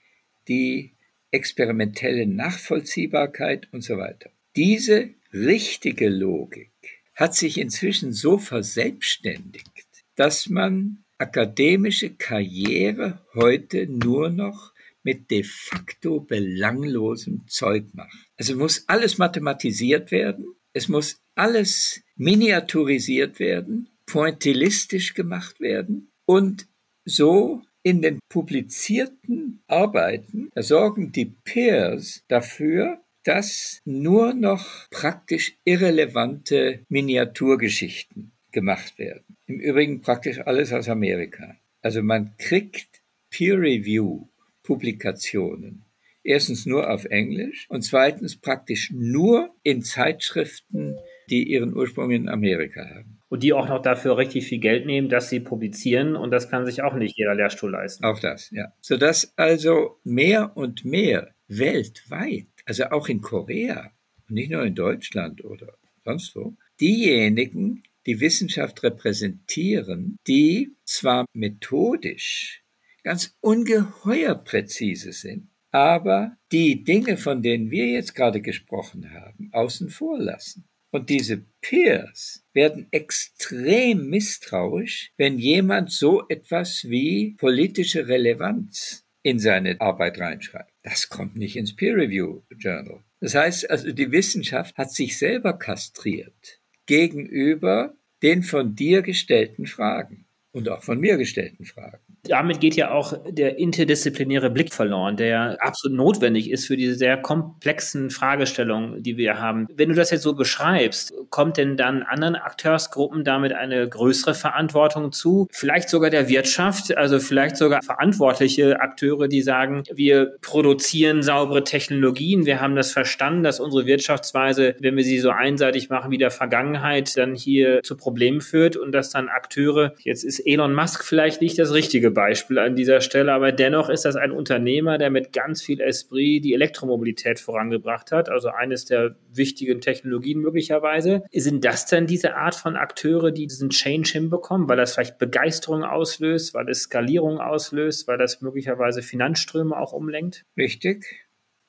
die 0.47 0.91
experimentelle 1.31 2.27
Nachvollziehbarkeit 2.27 3.67
und 3.71 3.83
so 3.83 3.97
weiter. 3.97 4.29
Diese 4.55 5.09
richtige 5.33 6.09
Logik 6.09 6.71
hat 7.15 7.35
sich 7.35 7.57
inzwischen 7.57 8.11
so 8.11 8.37
verselbstständigt, 8.37 10.05
dass 10.15 10.49
man 10.49 11.03
akademische 11.17 12.11
Karriere 12.11 13.25
heute 13.33 13.87
nur 13.87 14.29
noch 14.29 14.73
mit 15.03 15.31
de 15.31 15.43
facto 15.43 16.19
belanglosem 16.19 17.47
Zeug 17.47 17.85
macht. 17.93 18.17
Also 18.37 18.55
muss 18.55 18.85
alles 18.87 19.17
mathematisiert 19.17 20.11
werden, 20.11 20.45
es 20.73 20.87
muss 20.87 21.17
alles 21.35 22.01
miniaturisiert 22.15 23.39
werden, 23.39 23.89
pointillistisch 24.05 25.13
gemacht 25.13 25.59
werden 25.59 26.11
und 26.25 26.67
so 27.05 27.61
in 27.83 28.01
den 28.01 28.17
publizierten 28.29 29.61
Arbeiten 29.67 30.49
sorgen 30.55 31.11
die 31.11 31.35
Peers 31.43 32.23
dafür, 32.27 32.99
dass 33.23 33.79
nur 33.85 34.33
noch 34.33 34.89
praktisch 34.89 35.55
irrelevante 35.65 36.79
Miniaturgeschichten 36.89 38.31
gemacht 38.51 38.97
werden. 38.97 39.37
Im 39.47 39.59
Übrigen 39.59 40.01
praktisch 40.01 40.39
alles 40.39 40.73
aus 40.73 40.89
Amerika. 40.89 41.55
Also 41.81 42.01
man 42.01 42.35
kriegt 42.37 43.03
Peer-Review-Publikationen. 43.29 45.83
Erstens 46.25 46.65
nur 46.65 46.89
auf 46.89 47.03
Englisch 47.05 47.67
und 47.69 47.81
zweitens 47.81 48.37
praktisch 48.37 48.91
nur 48.91 49.53
in 49.63 49.83
Zeitschriften, 49.83 50.97
die 51.29 51.43
ihren 51.43 51.75
Ursprung 51.75 52.11
in 52.11 52.29
Amerika 52.29 52.89
haben 52.89 53.19
und 53.33 53.41
die 53.41 53.51
auch 53.51 53.67
noch 53.67 53.81
dafür 53.81 54.15
richtig 54.17 54.45
viel 54.45 54.59
Geld 54.59 54.85
nehmen, 54.85 55.09
dass 55.09 55.27
sie 55.27 55.39
publizieren 55.39 56.15
und 56.15 56.29
das 56.29 56.51
kann 56.51 56.67
sich 56.67 56.83
auch 56.83 56.93
nicht 56.93 57.17
jeder 57.17 57.33
Lehrstuhl 57.33 57.71
leisten. 57.71 58.05
Auch 58.05 58.19
das, 58.19 58.51
ja. 58.51 58.71
Sodass 58.79 59.33
also 59.37 59.99
mehr 60.03 60.55
und 60.55 60.85
mehr 60.85 61.33
weltweit, 61.47 62.45
also 62.67 62.83
auch 62.91 63.09
in 63.09 63.21
Korea, 63.21 63.91
nicht 64.27 64.51
nur 64.51 64.63
in 64.63 64.75
Deutschland 64.75 65.43
oder 65.43 65.73
sonst 66.05 66.35
wo, 66.35 66.55
diejenigen, 66.79 67.81
die 68.05 68.19
Wissenschaft 68.19 68.83
repräsentieren, 68.83 70.17
die 70.27 70.75
zwar 70.85 71.25
methodisch 71.33 72.61
ganz 73.01 73.35
ungeheuer 73.41 74.35
präzise 74.35 75.11
sind, 75.11 75.49
aber 75.71 76.37
die 76.51 76.83
Dinge, 76.83 77.17
von 77.17 77.41
denen 77.41 77.71
wir 77.71 77.87
jetzt 77.87 78.13
gerade 78.13 78.41
gesprochen 78.41 79.11
haben, 79.11 79.49
außen 79.53 79.89
vor 79.89 80.19
lassen. 80.19 80.69
Und 80.93 81.09
diese 81.09 81.43
Peers 81.59 82.45
werden 82.53 82.85
extrem 82.91 84.11
misstrauisch, 84.11 85.11
wenn 85.17 85.39
jemand 85.39 85.91
so 85.91 86.27
etwas 86.27 86.87
wie 86.87 87.33
politische 87.39 88.07
Relevanz 88.07 89.03
in 89.23 89.39
seine 89.39 89.81
Arbeit 89.81 90.19
reinschreibt. 90.19 90.71
Das 90.83 91.09
kommt 91.09 91.35
nicht 91.35 91.55
ins 91.55 91.75
Peer 91.75 91.95
Review 91.95 92.43
Journal. 92.59 93.03
Das 93.19 93.33
heißt 93.33 93.71
also, 93.71 93.91
die 93.91 94.11
Wissenschaft 94.11 94.77
hat 94.77 94.91
sich 94.91 95.17
selber 95.17 95.53
kastriert 95.53 96.61
gegenüber 96.85 97.95
den 98.21 98.43
von 98.43 98.75
dir 98.75 99.01
gestellten 99.01 99.65
Fragen 99.65 100.27
und 100.51 100.69
auch 100.69 100.83
von 100.83 100.99
mir 100.99 101.17
gestellten 101.17 101.65
Fragen. 101.65 102.02
Damit 102.25 102.61
geht 102.61 102.77
ja 102.77 102.91
auch 102.91 103.13
der 103.27 103.59
interdisziplinäre 103.59 104.49
Blick 104.49 104.73
verloren, 104.73 105.17
der 105.17 105.57
absolut 105.59 105.97
notwendig 105.97 106.49
ist 106.49 106.65
für 106.65 106.77
diese 106.77 106.95
sehr 106.95 107.17
komplexen 107.17 108.09
Fragestellungen, 108.11 109.03
die 109.03 109.17
wir 109.17 109.39
haben. 109.39 109.67
Wenn 109.75 109.89
du 109.89 109.95
das 109.95 110.09
jetzt 110.09 110.21
so 110.21 110.33
beschreibst, 110.33 111.13
kommt 111.29 111.57
denn 111.57 111.75
dann 111.75 112.01
anderen 112.03 112.37
Akteursgruppen 112.37 113.25
damit 113.25 113.51
eine 113.51 113.89
größere 113.89 114.35
Verantwortung 114.35 115.11
zu? 115.11 115.47
Vielleicht 115.51 115.89
sogar 115.89 116.09
der 116.09 116.29
Wirtschaft, 116.29 116.95
also 116.95 117.19
vielleicht 117.19 117.57
sogar 117.57 117.81
verantwortliche 117.81 118.79
Akteure, 118.79 119.27
die 119.27 119.41
sagen, 119.41 119.83
wir 119.93 120.37
produzieren 120.39 121.23
saubere 121.23 121.65
Technologien, 121.65 122.45
wir 122.45 122.61
haben 122.61 122.77
das 122.77 122.93
verstanden, 122.93 123.43
dass 123.43 123.59
unsere 123.59 123.85
Wirtschaftsweise, 123.85 124.75
wenn 124.79 124.95
wir 124.95 125.03
sie 125.03 125.19
so 125.19 125.29
einseitig 125.29 125.89
machen 125.89 126.09
wie 126.09 126.17
der 126.17 126.31
Vergangenheit, 126.31 127.17
dann 127.17 127.35
hier 127.35 127.81
zu 127.83 127.97
Problemen 127.97 128.39
führt 128.39 128.77
und 128.77 128.93
dass 128.93 129.09
dann 129.09 129.27
Akteure, 129.27 129.93
jetzt 129.99 130.23
ist 130.23 130.39
Elon 130.39 130.73
Musk 130.73 131.03
vielleicht 131.03 131.41
nicht 131.41 131.59
das 131.59 131.73
richtige 131.73 132.12
Beispiel 132.13 132.59
an 132.59 132.75
dieser 132.75 133.01
Stelle, 133.01 133.33
aber 133.33 133.51
dennoch 133.51 133.89
ist 133.89 134.05
das 134.05 134.15
ein 134.15 134.31
Unternehmer, 134.31 134.97
der 134.97 135.09
mit 135.09 135.33
ganz 135.33 135.61
viel 135.61 135.81
Esprit 135.81 136.43
die 136.43 136.53
Elektromobilität 136.53 137.39
vorangebracht 137.39 138.11
hat, 138.11 138.29
also 138.29 138.49
eines 138.49 138.85
der 138.85 139.15
wichtigen 139.31 139.81
Technologien 139.81 140.39
möglicherweise. 140.39 141.23
Sind 141.31 141.65
das 141.65 141.85
denn 141.85 142.07
diese 142.07 142.35
Art 142.35 142.55
von 142.55 142.75
Akteure, 142.75 143.31
die 143.31 143.47
diesen 143.47 143.69
Change 143.69 144.11
hinbekommen, 144.11 144.67
weil 144.69 144.77
das 144.77 144.93
vielleicht 144.93 145.17
Begeisterung 145.17 145.83
auslöst, 145.83 146.53
weil 146.53 146.69
es 146.69 146.83
Skalierung 146.83 147.39
auslöst, 147.39 148.07
weil 148.07 148.17
das 148.17 148.41
möglicherweise 148.41 149.01
Finanzströme 149.01 149.77
auch 149.77 149.93
umlenkt? 149.93 150.43
Richtig. 150.57 151.05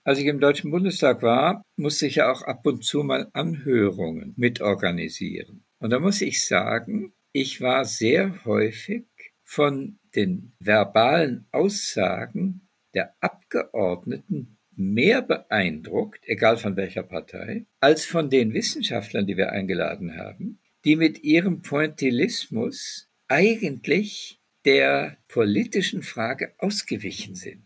Als 0.06 0.18
ich 0.18 0.26
im 0.26 0.38
Deutschen 0.38 0.70
Bundestag 0.70 1.22
war, 1.22 1.62
musste 1.76 2.06
ich 2.06 2.16
ja 2.16 2.30
auch 2.30 2.42
ab 2.42 2.66
und 2.66 2.84
zu 2.84 3.02
mal 3.02 3.30
Anhörungen 3.32 4.34
mitorganisieren. 4.36 5.64
Und 5.78 5.90
da 5.90 5.98
muss 5.98 6.20
ich 6.20 6.46
sagen, 6.46 7.14
ich 7.32 7.60
war 7.60 7.84
sehr 7.84 8.44
häufig 8.44 9.06
von 9.42 9.98
den 10.16 10.52
verbalen 10.58 11.46
Aussagen 11.52 12.68
der 12.94 13.14
Abgeordneten 13.20 14.58
mehr 14.76 15.22
beeindruckt, 15.22 16.20
egal 16.26 16.56
von 16.56 16.76
welcher 16.76 17.02
Partei, 17.02 17.66
als 17.80 18.04
von 18.04 18.30
den 18.30 18.54
Wissenschaftlern, 18.54 19.26
die 19.26 19.36
wir 19.36 19.52
eingeladen 19.52 20.16
haben, 20.16 20.60
die 20.84 20.96
mit 20.96 21.22
ihrem 21.22 21.62
Pointillismus 21.62 23.08
eigentlich 23.28 24.40
der 24.64 25.18
politischen 25.28 26.02
Frage 26.02 26.54
ausgewichen 26.58 27.34
sind. 27.34 27.64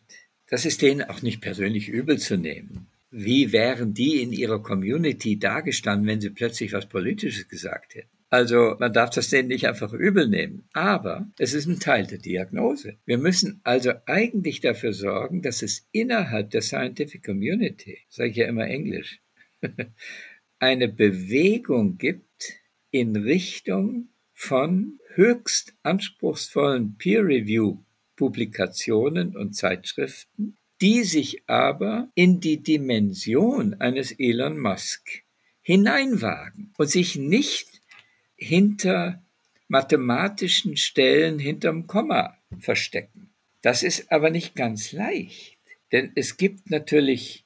Das 0.49 0.65
ist 0.65 0.83
denen 0.83 1.03
auch 1.03 1.23
nicht 1.23 1.41
persönlich 1.41 1.89
übel 1.89 2.19
zu 2.19 2.37
nehmen. 2.37 2.89
Wie 3.11 3.53
wären 3.53 3.95
die 3.95 4.23
in 4.23 4.33
ihrer 4.33 4.63
Community 4.63 5.39
dagestanden, 5.39 6.07
wenn 6.07 6.21
sie 6.21 6.31
plötzlich 6.31 6.73
was 6.73 6.87
Politisches 6.87 7.49
gesagt 7.49 7.95
hätten? 7.95 8.18
Also 8.31 8.77
man 8.79 8.93
darf 8.93 9.11
das 9.11 9.31
denen 9.31 9.49
nicht 9.49 9.67
einfach 9.67 9.93
übel 9.93 10.29
nehmen. 10.29 10.69
Aber 10.73 11.29
es 11.39 11.55
ist 11.55 11.67
ein 11.67 11.81
Teil 11.81 12.07
der 12.07 12.19
Diagnose. 12.19 12.97
Wir 13.07 13.19
müssen 13.19 13.61
also 13.65 13.95
eigentlich 14.07 14.61
dafür 14.61 14.93
sorgen, 14.93 15.43
dass 15.43 15.63
es 15.63 15.89
innerhalb 15.93 16.51
der 16.51 16.63
Scientific 16.63 17.25
Community, 17.25 17.99
sage 18.09 18.31
ich 18.31 18.37
ja 18.37 18.47
immer 18.47 18.67
Englisch, 18.67 19.21
eine 20.59 20.89
Bewegung 20.89 21.97
gibt 21.97 22.27
in 22.91 23.15
Richtung 23.17 24.09
von 24.35 24.99
höchst 25.15 25.75
anspruchsvollen 25.83 26.97
Peer-Review-Publikationen 26.97 29.37
und 29.37 29.57
Zeitschriften, 29.57 30.57
die 30.81 31.03
sich 31.03 31.43
aber 31.49 32.09
in 32.15 32.39
die 32.41 32.63
Dimension 32.63 33.75
eines 33.75 34.13
Elon 34.13 34.61
Musk 34.61 35.25
hineinwagen 35.61 36.73
und 36.79 36.89
sich 36.89 37.17
nicht 37.17 37.78
hinter 38.39 39.23
mathematischen 39.69 40.77
Stellen 40.79 41.39
hinterm 41.39 41.87
Komma 41.87 42.39
verstecken. 42.59 43.35
Das 43.61 43.83
ist 43.83 44.11
aber 44.11 44.31
nicht 44.31 44.55
ganz 44.55 44.93
leicht, 44.93 45.59
denn 45.93 46.13
es 46.15 46.37
gibt 46.37 46.71
natürlich 46.71 47.45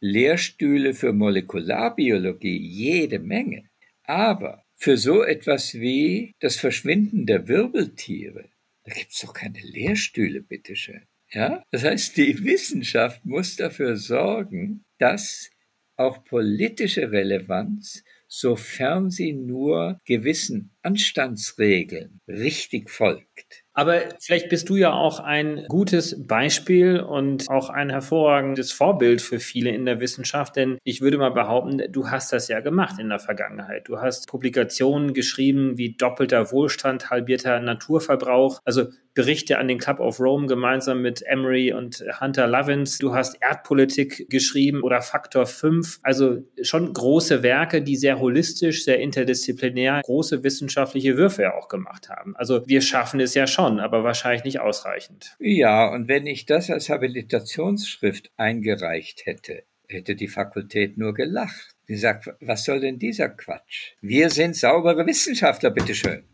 Lehrstühle 0.00 0.94
für 0.94 1.12
Molekularbiologie 1.12 2.58
jede 2.58 3.18
Menge, 3.18 3.70
aber 4.04 4.64
für 4.76 4.96
so 4.98 5.22
etwas 5.22 5.74
wie 5.74 6.34
das 6.40 6.56
Verschwinden 6.56 7.26
der 7.26 7.48
Wirbeltiere, 7.48 8.50
da 8.84 8.92
gibt's 8.92 9.20
doch 9.20 9.32
keine 9.32 9.60
Lehrstühle, 9.60 10.42
bitteschön. 10.42 11.06
Ja? 11.30 11.64
Das 11.70 11.84
heißt, 11.84 12.16
die 12.18 12.44
Wissenschaft 12.44 13.24
muss 13.24 13.56
dafür 13.56 13.96
sorgen, 13.96 14.84
dass 14.98 15.50
auch 15.96 16.24
politische 16.24 17.10
Relevanz 17.10 18.04
sofern 18.36 19.10
sie 19.10 19.32
nur 19.32 20.00
gewissen 20.04 20.72
Anstandsregeln 20.82 22.20
richtig 22.26 22.90
folgt. 22.90 23.63
Aber 23.74 24.02
vielleicht 24.20 24.48
bist 24.48 24.68
du 24.68 24.76
ja 24.76 24.92
auch 24.92 25.18
ein 25.18 25.64
gutes 25.68 26.26
Beispiel 26.26 27.00
und 27.00 27.50
auch 27.50 27.70
ein 27.70 27.90
hervorragendes 27.90 28.72
Vorbild 28.72 29.20
für 29.20 29.40
viele 29.40 29.70
in 29.70 29.84
der 29.84 30.00
Wissenschaft, 30.00 30.54
denn 30.54 30.78
ich 30.84 31.00
würde 31.00 31.18
mal 31.18 31.30
behaupten, 31.30 31.82
du 31.90 32.08
hast 32.08 32.32
das 32.32 32.46
ja 32.46 32.60
gemacht 32.60 33.00
in 33.00 33.08
der 33.08 33.18
Vergangenheit. 33.18 33.88
Du 33.88 33.98
hast 33.98 34.28
Publikationen 34.28 35.12
geschrieben 35.12 35.76
wie 35.76 35.96
doppelter 35.96 36.52
Wohlstand, 36.52 37.10
halbierter 37.10 37.58
Naturverbrauch, 37.58 38.60
also 38.64 38.86
Berichte 39.14 39.58
an 39.58 39.68
den 39.68 39.78
Club 39.78 40.00
of 40.00 40.18
Rome 40.18 40.48
gemeinsam 40.48 41.00
mit 41.00 41.22
Emery 41.24 41.72
und 41.72 42.04
Hunter 42.20 42.48
Lovins. 42.48 42.98
Du 42.98 43.14
hast 43.14 43.36
Erdpolitik 43.40 44.28
geschrieben 44.28 44.82
oder 44.82 45.02
Faktor 45.02 45.46
5, 45.46 46.00
also 46.02 46.38
schon 46.62 46.92
große 46.92 47.44
Werke, 47.44 47.80
die 47.82 47.96
sehr 47.96 48.18
holistisch, 48.18 48.84
sehr 48.84 48.98
interdisziplinär 48.98 50.00
große 50.04 50.42
wissenschaftliche 50.42 51.16
Würfe 51.16 51.54
auch 51.54 51.68
gemacht 51.68 52.08
haben. 52.08 52.34
Also 52.36 52.66
wir 52.66 52.80
schaffen 52.80 53.20
es 53.20 53.34
ja 53.34 53.46
schon 53.46 53.63
schon, 53.64 53.80
aber 53.80 54.04
wahrscheinlich 54.04 54.44
nicht 54.44 54.60
ausreichend. 54.60 55.36
Ja, 55.38 55.88
und 55.88 56.08
wenn 56.08 56.26
ich 56.26 56.46
das 56.46 56.70
als 56.70 56.88
Habilitationsschrift 56.88 58.30
eingereicht 58.36 59.26
hätte, 59.26 59.64
hätte 59.88 60.16
die 60.16 60.28
Fakultät 60.28 60.98
nur 60.98 61.14
gelacht. 61.14 61.74
Die 61.88 61.96
sagt, 61.96 62.30
was 62.40 62.64
soll 62.64 62.80
denn 62.80 62.98
dieser 62.98 63.28
Quatsch? 63.28 63.92
Wir 64.00 64.30
sind 64.30 64.56
saubere 64.56 65.06
Wissenschaftler, 65.06 65.70
bitteschön. 65.70 66.24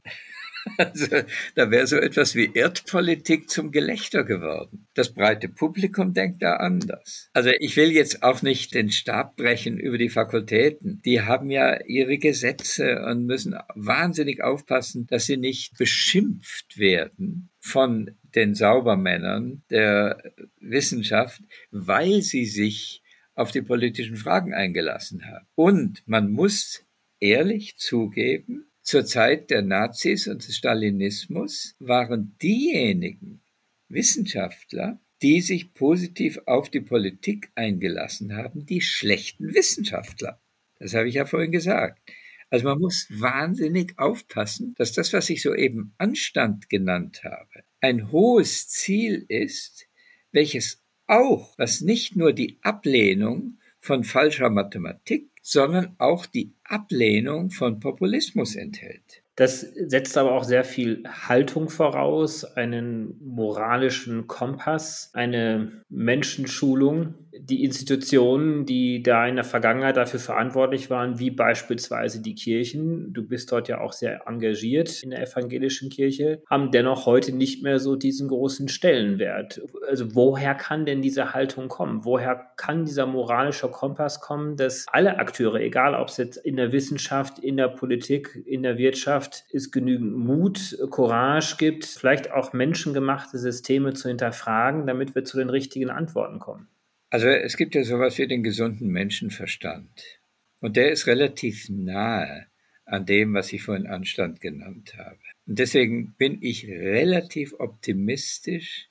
Also, 0.77 1.07
da 1.55 1.71
wäre 1.71 1.87
so 1.87 1.97
etwas 1.97 2.35
wie 2.35 2.51
Erdpolitik 2.53 3.49
zum 3.49 3.71
Gelächter 3.71 4.25
geworden. 4.25 4.87
Das 4.95 5.13
breite 5.13 5.49
Publikum 5.49 6.13
denkt 6.13 6.43
da 6.43 6.57
anders. 6.57 7.31
Also 7.33 7.51
ich 7.59 7.77
will 7.77 7.91
jetzt 7.91 8.23
auch 8.23 8.43
nicht 8.43 8.75
den 8.75 8.91
Stab 8.91 9.37
brechen 9.37 9.79
über 9.79 9.99
die 9.99 10.11
Fakultäten. 10.11 11.01
Die 11.05 11.23
haben 11.23 11.51
ja 11.51 11.81
ihre 11.87 12.19
Gesetze 12.19 13.05
und 13.07 13.27
müssen 13.27 13.57
wahnsinnig 13.75 14.43
aufpassen, 14.43 15.07
dass 15.07 15.27
sie 15.27 15.37
nicht 15.37 15.79
beschimpft 15.79 16.79
werden 16.79 17.51
von 17.59 18.17
den 18.35 18.55
Saubermännern 18.55 19.63
der 19.71 20.23
Wissenschaft, 20.61 21.43
weil 21.71 22.23
sie 22.23 22.47
sich 22.47 23.03
auf 23.35 23.51
die 23.51 23.63
politischen 23.63 24.17
Fragen 24.17 24.55
eingelassen 24.55 25.27
haben. 25.27 25.47
Und 25.55 26.03
man 26.07 26.31
muss 26.31 26.85
ehrlich 27.21 27.77
zugeben, 27.77 28.70
zur 28.91 29.05
Zeit 29.05 29.51
der 29.51 29.63
Nazis 29.63 30.27
und 30.27 30.49
des 30.49 30.57
Stalinismus 30.57 31.77
waren 31.79 32.37
diejenigen 32.43 33.41
Wissenschaftler, 33.89 34.99
die 35.23 35.43
sich 35.43 35.75
positiv 35.75 36.41
auf 36.47 36.71
die 36.71 36.81
Politik 36.81 37.53
eingelassen 37.55 38.35
haben, 38.35 38.67
die 38.67 38.81
schlechten 38.81 39.55
Wissenschaftler. 39.55 40.41
Das 40.81 40.93
habe 40.95 41.09
ich 41.09 41.15
ja 41.15 41.25
vorhin 41.25 41.53
gesagt. 41.53 42.01
Also 42.49 42.67
man 42.67 42.81
muss 42.81 43.07
wahnsinnig 43.11 43.97
aufpassen, 43.97 44.75
dass 44.77 44.91
das, 44.91 45.13
was 45.13 45.31
ich 45.31 45.41
soeben 45.41 45.95
Anstand 45.99 46.69
genannt 46.69 47.23
habe, 47.23 47.63
ein 47.81 48.11
hohes 48.11 48.69
Ziel 48.71 49.25
ist, 49.29 49.87
welches 50.33 50.83
auch, 51.07 51.57
was 51.59 51.81
nicht 51.81 52.17
nur 52.17 52.33
die 52.33 52.59
Ablehnung 52.63 53.61
von 53.79 54.03
falscher 54.03 54.51
Mathematik 54.51 55.31
sondern 55.51 55.97
auch 55.99 56.27
die 56.27 56.53
Ablehnung 56.65 57.51
von 57.51 57.81
Populismus 57.81 58.55
enthält. 58.55 59.23
Das 59.41 59.61
setzt 59.61 60.19
aber 60.19 60.33
auch 60.33 60.45
sehr 60.45 60.65
viel 60.65 61.03
Haltung 61.09 61.71
voraus, 61.71 62.45
einen 62.45 63.19
moralischen 63.25 64.27
Kompass, 64.27 65.11
eine 65.15 65.83
Menschenschulung, 65.89 67.15
die 67.33 67.65
Institutionen, 67.65 68.67
die 68.67 69.03
da 69.03 69.27
in 69.27 69.37
der 69.37 69.45
Vergangenheit 69.45 69.97
dafür 69.97 70.21
verantwortlich 70.21 70.91
waren, 70.91 71.19
wie 71.19 71.31
beispielsweise 71.31 72.21
die 72.21 72.35
Kirchen, 72.35 73.15
du 73.15 73.27
bist 73.27 73.51
dort 73.51 73.69
ja 73.69 73.81
auch 73.81 73.93
sehr 73.93 74.27
engagiert 74.27 75.03
in 75.03 75.11
der 75.11 75.23
evangelischen 75.23 75.89
Kirche, 75.89 76.43
haben 76.51 76.71
dennoch 76.71 77.07
heute 77.07 77.33
nicht 77.33 77.63
mehr 77.63 77.79
so 77.79 77.97
diesen 77.97 78.29
großen 78.29 78.69
Stellenwert. 78.69 79.63
Also 79.89 80.15
woher 80.15 80.55
kann 80.55 80.85
denn 80.85 81.01
diese 81.01 81.33
Haltung 81.33 81.69
kommen? 81.69 82.05
Woher 82.05 82.51
kann 82.57 82.85
dieser 82.85 83.07
moralische 83.07 83.69
Kompass 83.69 84.21
kommen, 84.21 84.57
dass 84.57 84.85
alle 84.93 85.19
Akteure, 85.19 85.40
egal 85.41 85.95
ob 85.95 86.09
es 86.09 86.17
jetzt 86.17 86.37
in 86.37 86.57
der 86.57 86.73
Wissenschaft, 86.73 87.39
in 87.39 87.57
der 87.57 87.69
Politik, 87.69 88.43
in 88.47 88.63
der 88.63 88.79
Wirtschaft, 88.79 89.45
es 89.53 89.71
genügend 89.71 90.17
Mut, 90.17 90.79
Courage 90.91 91.57
gibt, 91.59 91.85
vielleicht 91.85 92.31
auch 92.31 92.53
menschengemachte 92.53 93.39
Systeme 93.39 93.95
zu 93.95 94.09
hinterfragen, 94.09 94.87
damit 94.87 95.15
wir 95.15 95.25
zu 95.25 95.39
den 95.39 95.51
richtigen 95.51 95.91
Antworten 95.91 96.39
kommen? 96.39 96.69
Also 97.11 97.29
es 97.29 97.57
gibt 97.57 97.75
ja 97.75 97.83
sowas 97.83 98.19
wie 98.19 98.29
den 98.29 98.43
gesunden 98.43 98.89
Menschenverstand. 98.89 100.21
Und 100.61 100.77
der 100.77 100.93
ist 100.93 101.07
relativ 101.07 101.69
nahe 101.69 102.47
an 102.85 103.07
dem, 103.07 103.35
was 103.35 103.53
ich 103.53 103.63
vorhin 103.63 103.87
Anstand 103.87 104.41
genannt 104.41 104.95
habe. 104.97 105.19
Und 105.47 105.59
deswegen 105.59 106.15
bin 106.19 106.39
ich 106.43 106.67
relativ 106.67 107.55
optimistisch, 107.59 108.89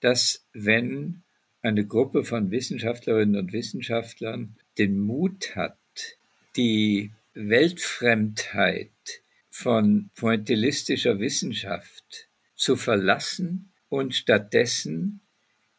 dass 0.00 0.46
wenn 0.52 1.22
eine 1.62 1.84
Gruppe 1.84 2.22
von 2.22 2.50
Wissenschaftlerinnen 2.50 3.36
und 3.36 3.52
Wissenschaftlern 3.52 4.56
den 4.78 4.98
Mut 4.98 5.56
hat, 5.56 5.78
die 6.56 7.12
Weltfremdheit 7.34 8.90
von 9.50 10.10
pointillistischer 10.14 11.18
Wissenschaft 11.18 12.28
zu 12.54 12.76
verlassen 12.76 13.72
und 13.88 14.14
stattdessen 14.14 15.20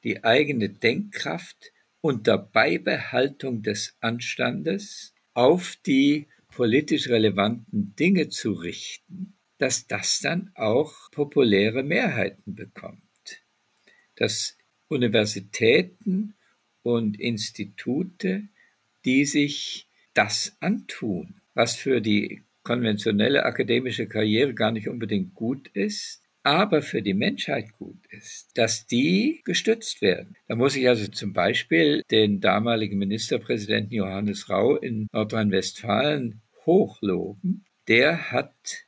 die 0.03 0.23
eigene 0.23 0.69
Denkkraft 0.69 1.71
unter 2.01 2.37
Beibehaltung 2.37 3.63
des 3.63 3.97
Anstandes 3.99 5.13
auf 5.33 5.75
die 5.85 6.27
politisch 6.49 7.09
relevanten 7.09 7.95
Dinge 7.95 8.29
zu 8.29 8.53
richten, 8.53 9.37
dass 9.57 9.87
das 9.87 10.19
dann 10.19 10.51
auch 10.55 11.11
populäre 11.11 11.83
Mehrheiten 11.83 12.55
bekommt. 12.55 13.01
Dass 14.15 14.57
Universitäten 14.87 16.35
und 16.83 17.19
Institute, 17.19 18.47
die 19.03 19.25
sich 19.25 19.86
das 20.17 20.57
antun, 20.61 21.41
was 21.53 21.75
für 21.75 22.01
die 22.01 22.43
konventionelle 22.63 23.45
akademische 23.45 24.07
Karriere 24.07 24.53
gar 24.53 24.71
nicht 24.71 24.89
unbedingt 24.89 25.35
gut 25.35 25.67
ist, 25.69 26.23
aber 26.43 26.81
für 26.81 27.01
die 27.01 27.13
Menschheit 27.13 27.71
gut 27.73 28.05
ist, 28.09 28.57
dass 28.57 28.87
die 28.87 29.41
gestützt 29.45 30.01
werden. 30.01 30.35
Da 30.47 30.55
muss 30.55 30.75
ich 30.75 30.87
also 30.87 31.07
zum 31.07 31.33
Beispiel 31.33 32.03
den 32.09 32.39
damaligen 32.39 32.97
Ministerpräsidenten 32.97 33.93
Johannes 33.93 34.49
Rau 34.49 34.75
in 34.77 35.07
Nordrhein-Westfalen 35.11 36.41
hochloben. 36.65 37.65
Der 37.87 38.31
hat 38.31 38.85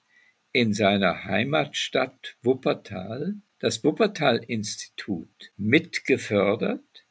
in 0.52 0.74
seiner 0.74 1.26
Heimatstadt 1.26 2.38
Wuppertal 2.42 3.36
das 3.60 3.84
Wuppertal-Institut 3.84 5.52
mitgefördert, 5.58 7.06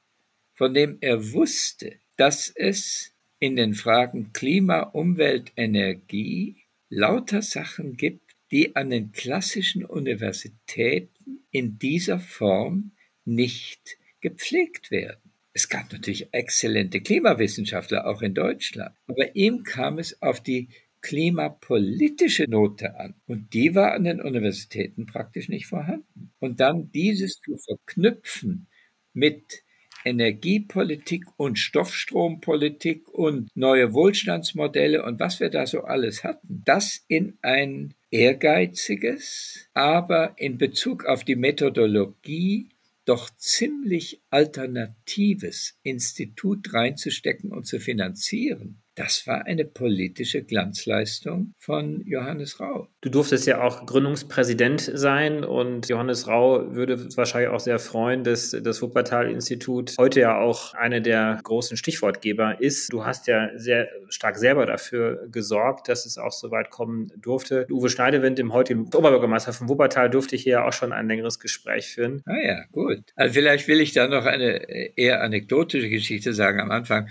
von 0.54 0.74
dem 0.74 0.98
er 1.02 1.32
wusste, 1.32 1.96
dass 2.16 2.50
es 2.54 3.14
in 3.38 3.56
den 3.56 3.74
Fragen 3.74 4.32
Klima, 4.32 4.80
Umwelt, 4.80 5.52
Energie 5.56 6.56
lauter 6.88 7.42
Sachen 7.42 7.96
gibt, 7.96 8.22
die 8.50 8.76
an 8.76 8.90
den 8.90 9.12
klassischen 9.12 9.84
Universitäten 9.84 11.40
in 11.50 11.78
dieser 11.78 12.18
Form 12.18 12.92
nicht 13.24 13.98
gepflegt 14.20 14.90
werden. 14.90 15.32
Es 15.52 15.68
gab 15.68 15.92
natürlich 15.92 16.32
exzellente 16.32 17.00
Klimawissenschaftler 17.00 18.06
auch 18.06 18.22
in 18.22 18.34
Deutschland, 18.34 18.94
aber 19.06 19.34
ihm 19.34 19.64
kam 19.64 19.98
es 19.98 20.22
auf 20.22 20.40
die 20.42 20.68
klimapolitische 21.00 22.44
Note 22.48 22.98
an. 22.98 23.14
Und 23.26 23.52
die 23.54 23.74
war 23.74 23.92
an 23.92 24.04
den 24.04 24.20
Universitäten 24.20 25.06
praktisch 25.06 25.48
nicht 25.48 25.66
vorhanden. 25.66 26.32
Und 26.38 26.60
dann 26.60 26.90
dieses 26.90 27.40
zu 27.40 27.56
verknüpfen 27.56 28.68
mit 29.12 29.62
Energiepolitik 30.04 31.24
und 31.36 31.58
Stoffstrompolitik 31.58 33.08
und 33.08 33.48
neue 33.54 33.92
Wohlstandsmodelle 33.92 35.04
und 35.04 35.20
was 35.20 35.40
wir 35.40 35.50
da 35.50 35.66
so 35.66 35.82
alles 35.82 36.24
hatten, 36.24 36.62
das 36.64 37.04
in 37.08 37.38
ein 37.42 37.94
ehrgeiziges, 38.10 39.68
aber 39.74 40.34
in 40.36 40.58
Bezug 40.58 41.04
auf 41.04 41.24
die 41.24 41.36
Methodologie 41.36 42.70
doch 43.04 43.30
ziemlich 43.36 44.20
alternatives 44.28 45.78
Institut 45.82 46.74
reinzustecken 46.74 47.52
und 47.52 47.66
zu 47.66 47.80
finanzieren, 47.80 48.82
das 48.98 49.26
war 49.28 49.46
eine 49.46 49.64
politische 49.64 50.42
Glanzleistung 50.42 51.54
von 51.58 52.02
Johannes 52.04 52.58
Rau. 52.58 52.88
Du 53.00 53.10
durftest 53.10 53.46
ja 53.46 53.62
auch 53.62 53.86
Gründungspräsident 53.86 54.80
sein 54.80 55.44
und 55.44 55.88
Johannes 55.88 56.26
Rau 56.26 56.74
würde 56.74 57.16
wahrscheinlich 57.16 57.50
auch 57.50 57.60
sehr 57.60 57.78
freuen, 57.78 58.24
dass 58.24 58.50
das 58.50 58.82
Wuppertal-Institut 58.82 59.94
heute 59.98 60.20
ja 60.20 60.38
auch 60.38 60.74
einer 60.74 61.00
der 61.00 61.38
großen 61.44 61.76
Stichwortgeber 61.76 62.60
ist. 62.60 62.92
Du 62.92 63.04
hast 63.04 63.28
ja 63.28 63.50
sehr 63.56 63.88
stark 64.08 64.36
selber 64.36 64.66
dafür 64.66 65.28
gesorgt, 65.30 65.88
dass 65.88 66.04
es 66.04 66.18
auch 66.18 66.32
so 66.32 66.50
weit 66.50 66.70
kommen 66.70 67.12
durfte. 67.16 67.68
Uwe 67.70 67.90
Schneidewind, 67.90 68.38
dem 68.38 68.52
heutigen 68.52 68.86
Oberbürgermeister 68.92 69.52
von 69.52 69.68
Wuppertal, 69.68 70.10
durfte 70.10 70.34
ich 70.34 70.42
hier 70.42 70.64
auch 70.64 70.72
schon 70.72 70.92
ein 70.92 71.06
längeres 71.06 71.38
Gespräch 71.38 71.86
führen. 71.86 72.22
Ah 72.26 72.40
ja, 72.42 72.64
gut. 72.72 72.98
Also 73.14 73.34
vielleicht 73.34 73.68
will 73.68 73.80
ich 73.80 73.92
da 73.92 74.08
noch 74.08 74.26
eine 74.26 74.96
eher 74.96 75.22
anekdotische 75.22 75.88
Geschichte 75.88 76.34
sagen 76.34 76.60
am 76.60 76.72
Anfang. 76.72 77.08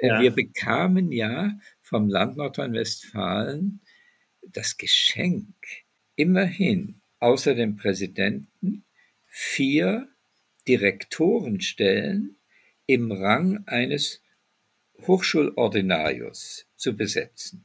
Ja. 0.00 0.20
Wir 0.20 0.30
bekamen 0.30 1.12
ja 1.12 1.58
vom 1.82 2.08
Land 2.08 2.36
Nordrhein-Westfalen 2.36 3.80
das 4.42 4.76
Geschenk, 4.76 5.54
immerhin 6.16 7.00
außer 7.18 7.54
dem 7.54 7.76
Präsidenten 7.76 8.84
vier 9.26 10.08
Direktorenstellen 10.66 12.36
im 12.86 13.12
Rang 13.12 13.64
eines 13.66 14.22
Hochschulordinarius 15.06 16.66
zu 16.76 16.96
besetzen 16.96 17.64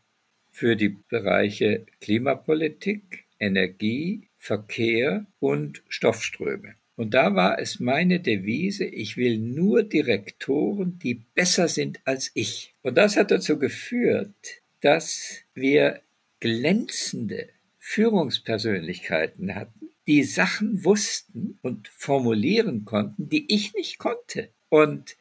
für 0.51 0.75
die 0.75 0.97
Bereiche 1.09 1.85
Klimapolitik, 1.99 3.25
Energie, 3.39 4.29
Verkehr 4.37 5.25
und 5.39 5.83
Stoffströme. 5.89 6.75
Und 6.95 7.13
da 7.13 7.35
war 7.35 7.59
es 7.59 7.79
meine 7.79 8.19
Devise, 8.19 8.85
ich 8.85 9.17
will 9.17 9.37
nur 9.37 9.83
Direktoren, 9.83 10.97
die 10.99 11.15
besser 11.35 11.67
sind 11.67 11.99
als 12.05 12.31
ich. 12.33 12.73
Und 12.83 12.97
das 12.97 13.17
hat 13.17 13.31
dazu 13.31 13.59
geführt, 13.59 14.33
dass 14.81 15.41
wir 15.53 16.01
glänzende 16.39 17.49
Führungspersönlichkeiten 17.79 19.55
hatten, 19.55 19.89
die 20.07 20.23
Sachen 20.23 20.85
wussten 20.85 21.59
und 21.61 21.87
formulieren 21.89 22.85
konnten, 22.85 23.27
die 23.29 23.45
ich 23.53 23.73
nicht 23.73 23.97
konnte. 23.97 24.49
Und 24.69 25.17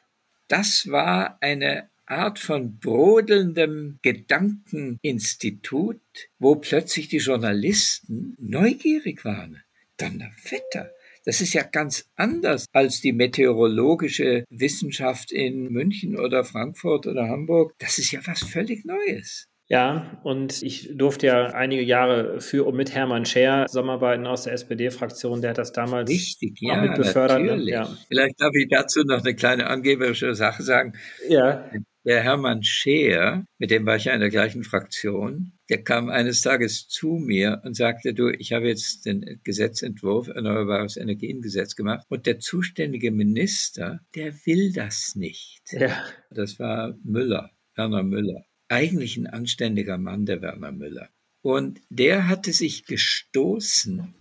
das 0.47 0.89
war 0.89 1.37
eine 1.41 1.89
Art 2.05 2.37
von 2.39 2.77
brodelndem 2.77 3.97
Gedankeninstitut, 4.03 5.99
wo 6.37 6.55
plötzlich 6.55 7.07
die 7.07 7.17
Journalisten 7.17 8.35
neugierig 8.39 9.25
waren. 9.25 9.63
Donnerwetter, 9.97 10.91
das 11.25 11.41
ist 11.41 11.53
ja 11.53 11.63
ganz 11.63 12.09
anders 12.15 12.65
als 12.71 13.01
die 13.01 13.11
meteorologische 13.13 14.45
Wissenschaft 14.49 15.31
in 15.31 15.71
München 15.71 16.17
oder 16.17 16.43
Frankfurt 16.43 17.07
oder 17.07 17.27
Hamburg. 17.27 17.73
Das 17.79 17.97
ist 17.97 18.11
ja 18.11 18.19
was 18.25 18.43
völlig 18.43 18.85
Neues. 18.85 19.47
Ja, 19.67 20.19
und 20.23 20.61
ich 20.61 20.91
durfte 20.93 21.25
ja 21.25 21.45
einige 21.47 21.81
Jahre 21.81 22.39
für 22.39 22.67
und 22.67 22.75
mit 22.75 22.93
Hermann 22.93 23.25
Scher 23.25 23.65
zusammenarbeiten 23.67 24.27
aus 24.27 24.43
der 24.43 24.53
SPD-Fraktion. 24.53 25.41
Der 25.41 25.51
hat 25.51 25.57
das 25.57 25.73
damals 25.73 26.07
Richtig, 26.07 26.59
auch 26.63 26.75
ja, 26.75 26.81
mit 26.81 26.95
befördert. 26.95 27.41
Natürlich. 27.41 27.69
Ja. 27.69 27.89
Vielleicht 28.07 28.39
darf 28.39 28.53
ich 28.53 28.67
dazu 28.69 29.01
noch 29.03 29.23
eine 29.23 29.33
kleine 29.33 29.65
angeberische 29.65 30.35
Sache 30.35 30.61
sagen. 30.61 30.93
Ja. 31.27 31.67
Der 32.05 32.21
Hermann 32.21 32.63
Scheer, 32.63 33.45
mit 33.57 33.71
dem 33.71 33.85
war 33.87 33.95
ich 33.95 34.05
ja 34.05 34.13
in 34.13 34.19
der 34.19 34.29
gleichen 34.29 34.63
Fraktion, 34.63 35.53
der 35.69 35.83
kam 35.83 36.09
eines 36.09 36.41
Tages 36.41 36.87
zu 36.87 37.13
mir 37.13 37.61
und 37.65 37.75
sagte, 37.75 38.13
du, 38.13 38.29
ich 38.29 38.53
habe 38.53 38.67
jetzt 38.67 39.07
den 39.07 39.39
Gesetzentwurf 39.43 40.27
Erneuerbares 40.27 40.97
Energiengesetz 40.97 41.75
gemacht 41.75 42.05
und 42.09 42.27
der 42.27 42.39
zuständige 42.39 43.11
Minister, 43.11 44.01
der 44.13 44.33
will 44.45 44.71
das 44.71 45.15
nicht. 45.15 45.63
Ja. 45.71 46.03
Das 46.29 46.59
war 46.59 46.95
Müller, 47.03 47.49
Werner 47.75 48.03
Müller. 48.03 48.45
Eigentlich 48.67 49.17
ein 49.17 49.27
anständiger 49.27 49.97
Mann, 49.97 50.27
der 50.27 50.43
Werner 50.43 50.71
Müller. 50.71 51.09
Und 51.41 51.81
der 51.89 52.27
hatte 52.27 52.53
sich 52.53 52.85
gestoßen 52.85 54.13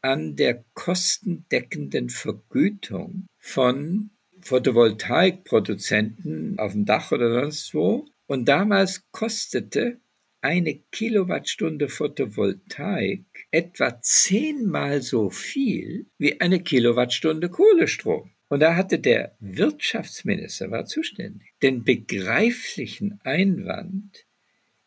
an 0.00 0.36
der 0.36 0.64
kostendeckenden 0.72 2.08
Vergütung 2.08 3.26
von 3.38 4.10
Photovoltaikproduzenten 4.42 6.58
auf 6.58 6.72
dem 6.72 6.84
Dach 6.84 7.12
oder 7.12 7.42
sonst 7.42 7.72
wo. 7.74 8.08
Und 8.26 8.48
damals 8.48 9.04
kostete 9.10 10.00
eine 10.40 10.80
Kilowattstunde 10.90 11.88
Photovoltaik 11.88 13.24
etwa 13.50 14.00
zehnmal 14.00 15.02
so 15.02 15.30
viel 15.30 16.06
wie 16.18 16.40
eine 16.40 16.60
Kilowattstunde 16.60 17.48
Kohlestrom. 17.48 18.30
Und 18.48 18.60
da 18.60 18.74
hatte 18.74 18.98
der 18.98 19.36
Wirtschaftsminister, 19.38 20.70
war 20.70 20.86
zuständig, 20.86 21.52
den 21.62 21.84
begreiflichen 21.84 23.20
Einwand, 23.22 24.26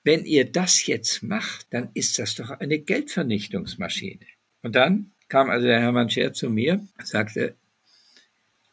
wenn 0.04 0.26
ihr 0.26 0.52
das 0.52 0.86
jetzt 0.86 1.24
macht, 1.24 1.68
dann 1.70 1.90
ist 1.94 2.20
das 2.20 2.36
doch 2.36 2.50
eine 2.50 2.80
Geldvernichtungsmaschine. 2.80 4.26
Und 4.62 4.76
dann 4.76 5.14
kam 5.30 5.50
also 5.50 5.66
der 5.66 5.80
Hermann 5.80 6.10
Scher 6.10 6.34
zu 6.34 6.50
mir 6.50 6.86
und 6.98 7.08
sagte, 7.08 7.56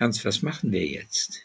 Ernst, 0.01 0.24
was 0.24 0.40
machen 0.40 0.72
wir 0.72 0.86
jetzt? 0.86 1.42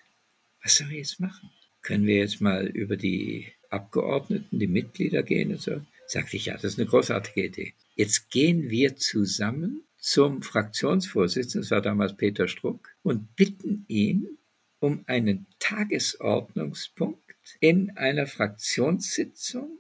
Was 0.64 0.78
sollen 0.78 0.92
wir 0.92 1.00
jetzt 1.00 1.20
machen? 1.20 1.50
Können 1.82 2.08
wir 2.08 2.16
jetzt 2.16 2.40
mal 2.40 2.66
über 2.68 2.96
die 2.96 3.52
Abgeordneten, 3.70 4.60
die 4.60 4.68
Mitglieder 4.68 5.24
gehen 5.24 5.52
und 5.52 5.62
so? 5.62 5.82
Sagte 6.08 6.38
ich, 6.38 6.46
ja, 6.46 6.54
das 6.54 6.64
ist 6.64 6.80
eine 6.80 6.88
großartige 6.88 7.48
Idee. 7.48 7.74
Jetzt 7.96 8.32
gehen 8.32 8.70
wir 8.70 8.96
zusammen 8.96 9.82
zum 9.98 10.42
Fraktionsvorsitzenden, 10.42 11.64
das 11.64 11.72
war 11.72 11.82
damals 11.82 12.16
Peter 12.16 12.48
Struck, 12.48 12.96
und 13.04 13.36
bitten 13.36 13.84
ihn 13.90 14.38
um 14.80 15.04
einen 15.06 15.48
Tagesordnungspunkt 15.60 17.58
in 17.60 17.98
einer 17.98 18.26
Fraktionssitzung 18.26 19.80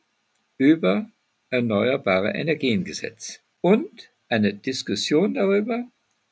über 0.58 1.10
erneuerbare 1.50 2.32
Energiengesetz 2.34 3.40
und 3.62 4.12
eine 4.28 4.54
Diskussion 4.54 5.36
darüber 5.36 5.90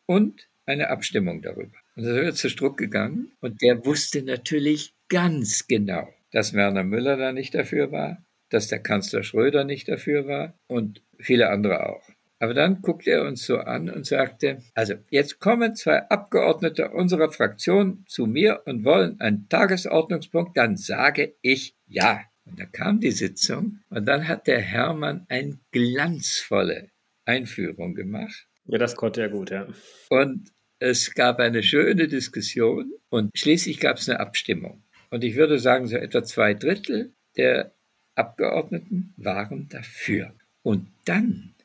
und 0.07 0.49
eine 0.65 0.89
Abstimmung 0.89 1.41
darüber. 1.41 1.82
Und 1.95 2.03
da 2.03 2.13
sind 2.13 2.23
wir 2.23 2.33
zu 2.33 2.49
Struck 2.49 2.77
gegangen 2.77 3.31
und 3.39 3.61
der 3.61 3.85
wusste 3.85 4.23
natürlich 4.23 4.93
ganz 5.09 5.67
genau, 5.67 6.07
dass 6.31 6.53
Werner 6.53 6.83
Müller 6.83 7.17
da 7.17 7.31
nicht 7.31 7.53
dafür 7.53 7.91
war, 7.91 8.23
dass 8.49 8.67
der 8.67 8.79
Kanzler 8.79 9.23
Schröder 9.23 9.63
nicht 9.63 9.87
dafür 9.87 10.27
war 10.27 10.57
und 10.67 11.01
viele 11.19 11.49
andere 11.49 11.87
auch. 11.87 12.03
Aber 12.39 12.53
dann 12.53 12.81
guckte 12.81 13.11
er 13.11 13.25
uns 13.25 13.45
so 13.45 13.57
an 13.57 13.89
und 13.89 14.05
sagte, 14.05 14.59
also 14.73 14.95
jetzt 15.09 15.39
kommen 15.39 15.75
zwei 15.75 16.09
Abgeordnete 16.09 16.89
unserer 16.89 17.31
Fraktion 17.31 18.03
zu 18.07 18.25
mir 18.25 18.63
und 18.65 18.83
wollen 18.83 19.19
einen 19.21 19.47
Tagesordnungspunkt, 19.47 20.57
dann 20.57 20.75
sage 20.75 21.35
ich 21.41 21.75
ja. 21.87 22.21
Und 22.45 22.59
da 22.59 22.65
kam 22.65 22.99
die 22.99 23.11
Sitzung 23.11 23.79
und 23.89 24.05
dann 24.05 24.27
hat 24.27 24.47
der 24.47 24.59
Hermann 24.59 25.25
eine 25.29 25.57
glanzvolle 25.71 26.89
Einführung 27.23 27.95
gemacht. 27.95 28.47
Ja, 28.65 28.77
das 28.77 28.97
konnte 28.97 29.21
er 29.21 29.29
gut, 29.29 29.49
ja. 29.49 29.67
Und 30.09 30.51
es 30.83 31.13
gab 31.13 31.39
eine 31.39 31.63
schöne 31.63 32.09
Diskussion 32.09 32.91
und 33.07 33.31
schließlich 33.37 33.79
gab 33.79 33.95
es 33.95 34.09
eine 34.09 34.19
Abstimmung. 34.19 34.83
Und 35.09 35.23
ich 35.23 35.35
würde 35.35 35.57
sagen, 35.57 35.87
so 35.87 35.95
etwa 35.95 36.23
zwei 36.23 36.53
Drittel 36.53 37.13
der 37.37 37.73
Abgeordneten 38.15 39.13
waren 39.15 39.69
dafür. 39.69 40.35
Und 40.61 40.89
dann 41.05 41.55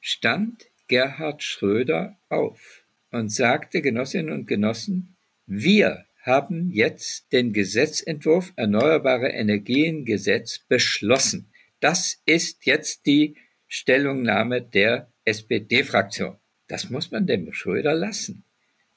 stand 0.00 0.66
Gerhard 0.86 1.42
Schröder 1.42 2.16
auf 2.28 2.84
und 3.10 3.32
sagte, 3.32 3.82
Genossinnen 3.82 4.32
und 4.32 4.46
Genossen, 4.46 5.16
wir 5.46 6.04
haben 6.22 6.70
jetzt 6.70 7.32
den 7.32 7.52
Gesetzentwurf 7.52 8.52
Erneuerbare 8.54 9.30
Energien 9.30 10.04
Gesetz 10.04 10.60
beschlossen. 10.68 11.50
Das 11.80 12.22
ist 12.24 12.66
jetzt 12.66 13.06
die 13.06 13.34
Stellungnahme 13.66 14.62
der 14.62 15.10
SPD-Fraktion. 15.24 16.36
Das 16.68 16.88
muss 16.88 17.10
man 17.10 17.26
dem 17.26 17.52
Schröder 17.52 17.94
lassen. 17.94 18.43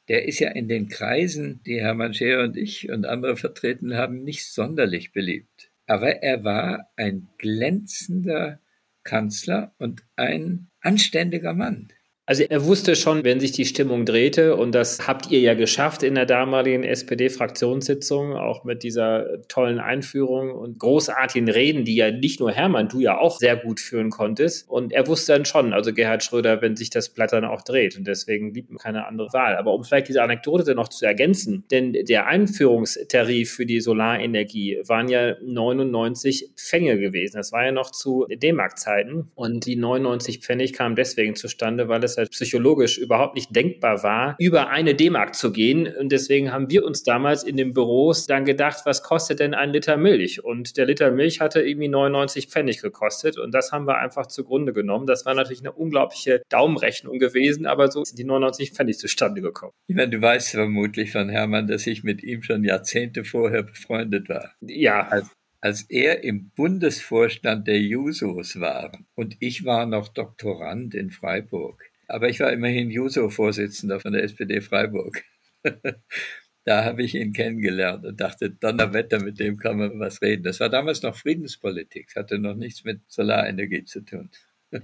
Der 0.08 0.26
ist 0.26 0.40
ja 0.40 0.52
in 0.52 0.68
den 0.68 0.88
Kreisen, 0.88 1.62
die 1.66 1.82
Hermann 1.82 2.14
Scheer 2.14 2.44
und 2.44 2.56
ich 2.56 2.90
und 2.90 3.06
andere 3.06 3.36
vertreten 3.36 3.96
haben, 3.96 4.24
nicht 4.24 4.46
sonderlich 4.46 5.12
beliebt. 5.12 5.72
Aber 5.86 6.24
er 6.24 6.44
war 6.44 6.90
ein 6.96 7.28
glänzender 7.38 8.60
Kanzler 9.04 9.74
und 9.78 10.04
ein 10.16 10.68
anständiger 10.82 11.54
Mann. 11.54 11.90
Also 12.30 12.44
er 12.44 12.66
wusste 12.66 12.98
schon, 12.98 13.24
wenn 13.24 13.40
sich 13.40 13.54
die 13.54 13.64
Stimmung 13.64 14.06
drehte, 14.06 14.58
und 14.58 14.76
das 14.76 15.08
habt 15.08 15.32
ihr 15.32 15.40
ja 15.40 15.54
geschafft 15.54 16.04
in 16.04 16.16
der 16.16 16.26
damaligen 16.26 16.84
SPD-Fraktionssitzung, 16.84 18.36
auch 18.36 18.66
mit 18.66 18.84
dieser 18.84 19.48
tollen 19.48 19.80
Einführung 19.80 20.52
und 20.52 20.78
großartigen 20.78 21.48
Reden, 21.48 21.86
die 21.86 21.96
ja 21.96 22.12
nicht 22.12 22.42
nur 22.42 22.52
Hermann, 22.52 22.90
du 22.90 23.00
ja 23.00 23.18
auch 23.18 23.38
sehr 23.40 23.56
gut 23.56 23.80
führen 23.80 24.10
konntest. 24.10 24.70
Und 24.70 24.92
er 24.92 25.08
wusste 25.08 25.32
dann 25.32 25.46
schon, 25.46 25.72
also 25.72 25.94
Gerhard 25.94 26.22
Schröder, 26.22 26.62
wenn 26.62 26.76
sich 26.76 26.90
das 26.90 27.08
Blatt 27.08 27.32
dann 27.32 27.46
auch 27.46 27.62
dreht. 27.62 27.98
Und 27.98 28.06
deswegen 28.06 28.52
blieb 28.52 28.70
ihm 28.70 28.78
keine 28.78 29.08
andere 29.08 29.32
Wahl. 29.32 29.56
Aber 29.56 29.74
um 29.74 29.86
vielleicht 29.86 30.10
diese 30.10 30.22
Anekdote 30.22 30.66
dann 30.66 30.76
noch 30.76 30.90
zu 30.90 31.06
ergänzen, 31.06 31.64
denn 31.72 31.94
der 31.94 32.28
Einführungstarif 32.28 33.54
für 33.54 33.66
die 33.66 33.80
Solarenergie 33.80 34.82
waren 34.86 35.08
ja 35.08 35.38
99 35.42 36.50
Pfennige 36.58 37.00
gewesen. 37.00 37.38
Das 37.38 37.54
war 37.54 37.64
ja 37.64 37.72
noch 37.72 37.92
zu 37.92 38.28
D-Mark-Zeiten. 38.30 39.32
Und 39.34 39.66
die 39.66 39.78
99 39.78 40.40
Pfennig 40.40 40.74
kamen 40.74 40.98
deswegen 40.98 41.38
zustande, 41.38 41.88
weil 41.88 42.04
es 42.04 42.17
halt 42.18 42.32
psychologisch 42.32 42.98
überhaupt 42.98 43.36
nicht 43.36 43.56
denkbar 43.56 44.04
war, 44.04 44.36
über 44.40 44.70
eine 44.70 44.96
D-Mark 44.96 45.36
zu 45.36 45.52
gehen. 45.52 45.88
Und 45.88 46.12
deswegen 46.12 46.52
haben 46.52 46.70
wir 46.70 46.84
uns 46.86 47.04
damals 47.04 47.44
in 47.44 47.58
den 47.58 47.74
Büros 47.74 48.26
dann 48.26 48.46
gedacht, 48.46 48.82
was 48.86 49.04
kostet 49.04 49.40
denn 49.40 49.54
ein 49.54 49.72
Liter 49.72 49.98
Milch? 49.98 50.44
Und 50.44 50.78
der 50.78 50.86
Liter 50.86 51.12
Milch 51.12 51.40
hatte 51.40 51.62
irgendwie 51.62 51.88
99 51.88 52.48
Pfennig 52.48 52.82
gekostet. 52.82 53.38
Und 53.38 53.54
das 53.54 53.72
haben 53.72 53.88
wir 53.88 53.98
einfach 53.98 54.28
zugrunde 54.28 54.74
genommen. 54.74 55.08
Das 55.08 55.26
war 55.26 55.34
natürlich 55.34 55.62
eine 55.62 55.72
unglaubliche 55.72 56.42
Daumenrechnung 56.50 57.20
gewesen, 57.20 57.66
aber 57.66 57.92
so 57.92 58.04
sind 58.04 58.20
die 58.20 58.24
99 58.24 58.72
Pfennig 58.72 58.98
zustande 58.98 59.42
gekommen. 59.42 59.74
Ich 59.88 59.96
meine, 59.96 60.10
du 60.10 60.22
weißt 60.22 60.52
vermutlich 60.52 61.12
von 61.12 61.30
Hermann, 61.30 61.68
dass 61.68 61.88
ich 61.88 62.04
mit 62.04 62.24
ihm 62.24 62.42
schon 62.44 62.64
Jahrzehnte 62.64 63.24
vorher 63.24 63.64
befreundet 63.64 64.30
war. 64.30 64.54
Ja. 64.62 65.08
Als, 65.08 65.30
als 65.62 65.82
er 65.90 66.24
im 66.24 66.52
Bundesvorstand 66.56 67.68
der 67.68 67.80
Jusos 67.80 68.60
war 68.60 68.92
und 69.16 69.38
ich 69.40 69.66
war 69.66 69.86
noch 69.86 70.08
Doktorand 70.08 70.94
in 70.96 71.10
Freiburg, 71.10 71.84
aber 72.08 72.30
ich 72.30 72.40
war 72.40 72.52
immerhin 72.52 72.90
Juso-Vorsitzender 72.90 74.00
von 74.00 74.14
der 74.14 74.24
SPD 74.24 74.62
Freiburg. 74.62 75.24
da 76.66 76.84
habe 76.84 77.04
ich 77.04 77.16
ihn 77.16 77.34
kennengelernt 77.34 78.06
und 78.06 78.20
dachte, 78.20 78.50
Donnerwetter, 78.50 79.22
mit 79.22 79.40
dem 79.40 79.58
kann 79.58 79.78
man 79.78 80.00
was 80.00 80.22
reden. 80.22 80.44
Das 80.44 80.60
war 80.60 80.70
damals 80.70 81.02
noch 81.02 81.16
Friedenspolitik, 81.16 82.16
hatte 82.16 82.40
noch 82.40 82.56
nichts 82.56 82.84
mit 82.84 83.02
Solarenergie 83.08 83.86
zu 83.86 84.02
tun. 84.02 84.30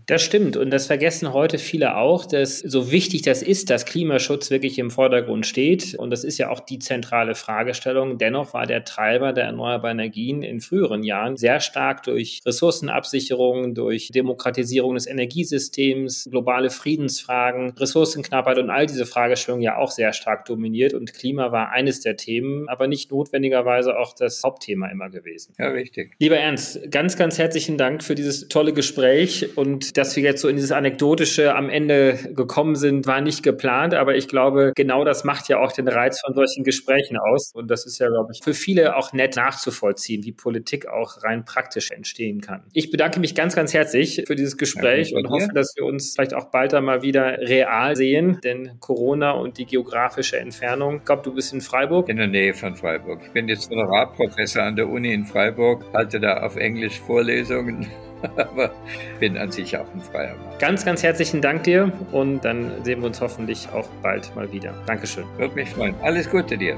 Das 0.05 0.21
stimmt 0.21 0.55
und 0.55 0.71
das 0.71 0.87
vergessen 0.87 1.33
heute 1.33 1.57
viele 1.57 1.97
auch, 1.97 2.25
dass 2.25 2.59
so 2.59 2.89
wichtig 2.89 3.23
das 3.23 3.41
ist, 3.41 3.69
dass 3.69 3.85
Klimaschutz 3.85 4.49
wirklich 4.49 4.79
im 4.79 4.89
Vordergrund 4.89 5.45
steht 5.45 5.95
und 5.95 6.09
das 6.09 6.23
ist 6.23 6.37
ja 6.37 6.49
auch 6.49 6.61
die 6.61 6.79
zentrale 6.79 7.35
Fragestellung. 7.35 8.17
Dennoch 8.17 8.53
war 8.53 8.65
der 8.65 8.85
Treiber 8.85 9.33
der 9.33 9.43
erneuerbaren 9.43 9.99
Energien 9.99 10.41
in 10.41 10.61
früheren 10.61 11.03
Jahren 11.03 11.35
sehr 11.35 11.59
stark 11.59 12.03
durch 12.03 12.39
Ressourcenabsicherung, 12.45 13.75
durch 13.75 14.07
Demokratisierung 14.07 14.95
des 14.95 15.05
Energiesystems, 15.05 16.29
globale 16.31 16.69
Friedensfragen, 16.69 17.71
Ressourcenknappheit 17.71 18.59
und 18.59 18.69
all 18.69 18.85
diese 18.85 19.05
Fragestellungen 19.05 19.63
ja 19.63 19.77
auch 19.77 19.91
sehr 19.91 20.13
stark 20.13 20.45
dominiert 20.45 20.93
und 20.93 21.13
Klima 21.13 21.51
war 21.51 21.71
eines 21.71 21.99
der 21.99 22.15
Themen, 22.15 22.69
aber 22.69 22.87
nicht 22.87 23.11
notwendigerweise 23.11 23.97
auch 23.97 24.13
das 24.13 24.43
Hauptthema 24.43 24.87
immer 24.87 25.09
gewesen. 25.09 25.53
Ja, 25.59 25.67
richtig. 25.67 26.13
Lieber 26.19 26.37
Ernst, 26.37 26.89
ganz, 26.89 27.17
ganz 27.17 27.37
herzlichen 27.37 27.77
Dank 27.77 28.01
für 28.01 28.15
dieses 28.15 28.47
tolle 28.47 28.71
Gespräch 28.71 29.57
und 29.57 29.72
und 29.73 29.97
dass 29.97 30.15
wir 30.15 30.21
jetzt 30.21 30.41
so 30.41 30.49
in 30.49 30.55
dieses 30.55 30.71
Anekdotische 30.71 31.55
am 31.55 31.67
Ende 31.67 32.19
gekommen 32.35 32.75
sind, 32.75 33.07
war 33.07 33.21
nicht 33.21 33.41
geplant. 33.41 33.95
Aber 33.95 34.15
ich 34.15 34.27
glaube, 34.27 34.71
genau 34.75 35.03
das 35.03 35.23
macht 35.23 35.49
ja 35.49 35.59
auch 35.59 35.71
den 35.71 35.87
Reiz 35.87 36.21
von 36.23 36.35
solchen 36.35 36.63
Gesprächen 36.63 37.17
aus. 37.17 37.51
Und 37.55 37.71
das 37.71 37.87
ist 37.87 37.97
ja, 37.97 38.07
glaube 38.07 38.33
ich, 38.33 38.41
für 38.43 38.53
viele 38.53 38.95
auch 38.95 39.13
nett 39.13 39.35
nachzuvollziehen, 39.35 40.23
wie 40.23 40.31
Politik 40.31 40.87
auch 40.87 41.23
rein 41.23 41.43
praktisch 41.43 41.89
entstehen 41.89 42.41
kann. 42.41 42.61
Ich 42.73 42.91
bedanke 42.91 43.19
mich 43.19 43.33
ganz, 43.33 43.55
ganz 43.55 43.73
herzlich 43.73 44.23
für 44.27 44.35
dieses 44.35 44.57
Gespräch 44.57 45.09
ja, 45.09 45.17
und 45.17 45.29
hoffe, 45.29 45.49
dass 45.55 45.73
wir 45.75 45.85
uns 45.85 46.13
vielleicht 46.13 46.35
auch 46.35 46.51
bald 46.51 46.75
einmal 46.75 47.01
wieder 47.01 47.39
real 47.39 47.95
sehen. 47.95 48.39
Denn 48.43 48.77
Corona 48.79 49.31
und 49.31 49.57
die 49.57 49.65
geografische 49.65 50.37
Entfernung. 50.37 50.97
Ich 50.97 51.05
glaube, 51.05 51.23
du 51.23 51.33
bist 51.33 51.51
in 51.51 51.61
Freiburg. 51.61 52.09
In 52.09 52.17
der 52.17 52.27
Nähe 52.27 52.53
von 52.53 52.75
Freiburg. 52.75 53.21
Ich 53.25 53.31
bin 53.31 53.47
jetzt 53.47 53.71
Honorarprofessor 53.71 54.61
an 54.61 54.75
der 54.75 54.87
Uni 54.87 55.13
in 55.13 55.25
Freiburg, 55.25 55.83
halte 55.93 56.19
da 56.19 56.43
auf 56.43 56.57
Englisch 56.57 56.99
Vorlesungen. 56.99 57.87
aber 58.37 58.71
bin 59.19 59.37
an 59.37 59.51
sich 59.51 59.77
auch 59.77 59.85
ein 59.93 60.01
freier 60.01 60.35
Mann. 60.35 60.57
Ganz, 60.59 60.85
ganz 60.85 61.03
herzlichen 61.03 61.41
Dank 61.41 61.63
dir 61.63 61.91
und 62.11 62.43
dann 62.43 62.83
sehen 62.83 63.01
wir 63.01 63.07
uns 63.07 63.21
hoffentlich 63.21 63.67
auch 63.73 63.87
bald 64.01 64.35
mal 64.35 64.51
wieder. 64.51 64.73
Dankeschön. 64.85 65.25
Würde 65.37 65.55
mich 65.55 65.69
freuen. 65.69 65.95
Alles 66.01 66.29
Gute 66.29 66.57
dir. 66.57 66.77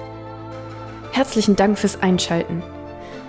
Herzlichen 1.11 1.55
Dank 1.55 1.77
fürs 1.77 2.01
Einschalten. 2.01 2.61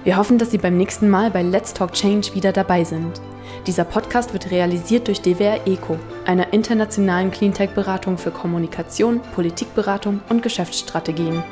Wir 0.04 0.16
hoffen, 0.16 0.38
dass 0.38 0.50
Sie 0.50 0.58
beim 0.58 0.76
nächsten 0.76 1.08
Mal 1.10 1.30
bei 1.30 1.42
Let's 1.42 1.74
Talk 1.74 1.92
Change 1.92 2.34
wieder 2.34 2.52
dabei 2.52 2.84
sind. 2.84 3.20
Dieser 3.66 3.84
Podcast 3.84 4.32
wird 4.32 4.50
realisiert 4.50 5.08
durch 5.08 5.20
DWR 5.20 5.66
ECO, 5.66 5.98
einer 6.24 6.52
internationalen 6.52 7.30
Cleantech-Beratung 7.30 8.16
für 8.18 8.30
Kommunikation, 8.30 9.20
Politikberatung 9.34 10.20
und 10.28 10.42
Geschäftsstrategien. 10.42 11.42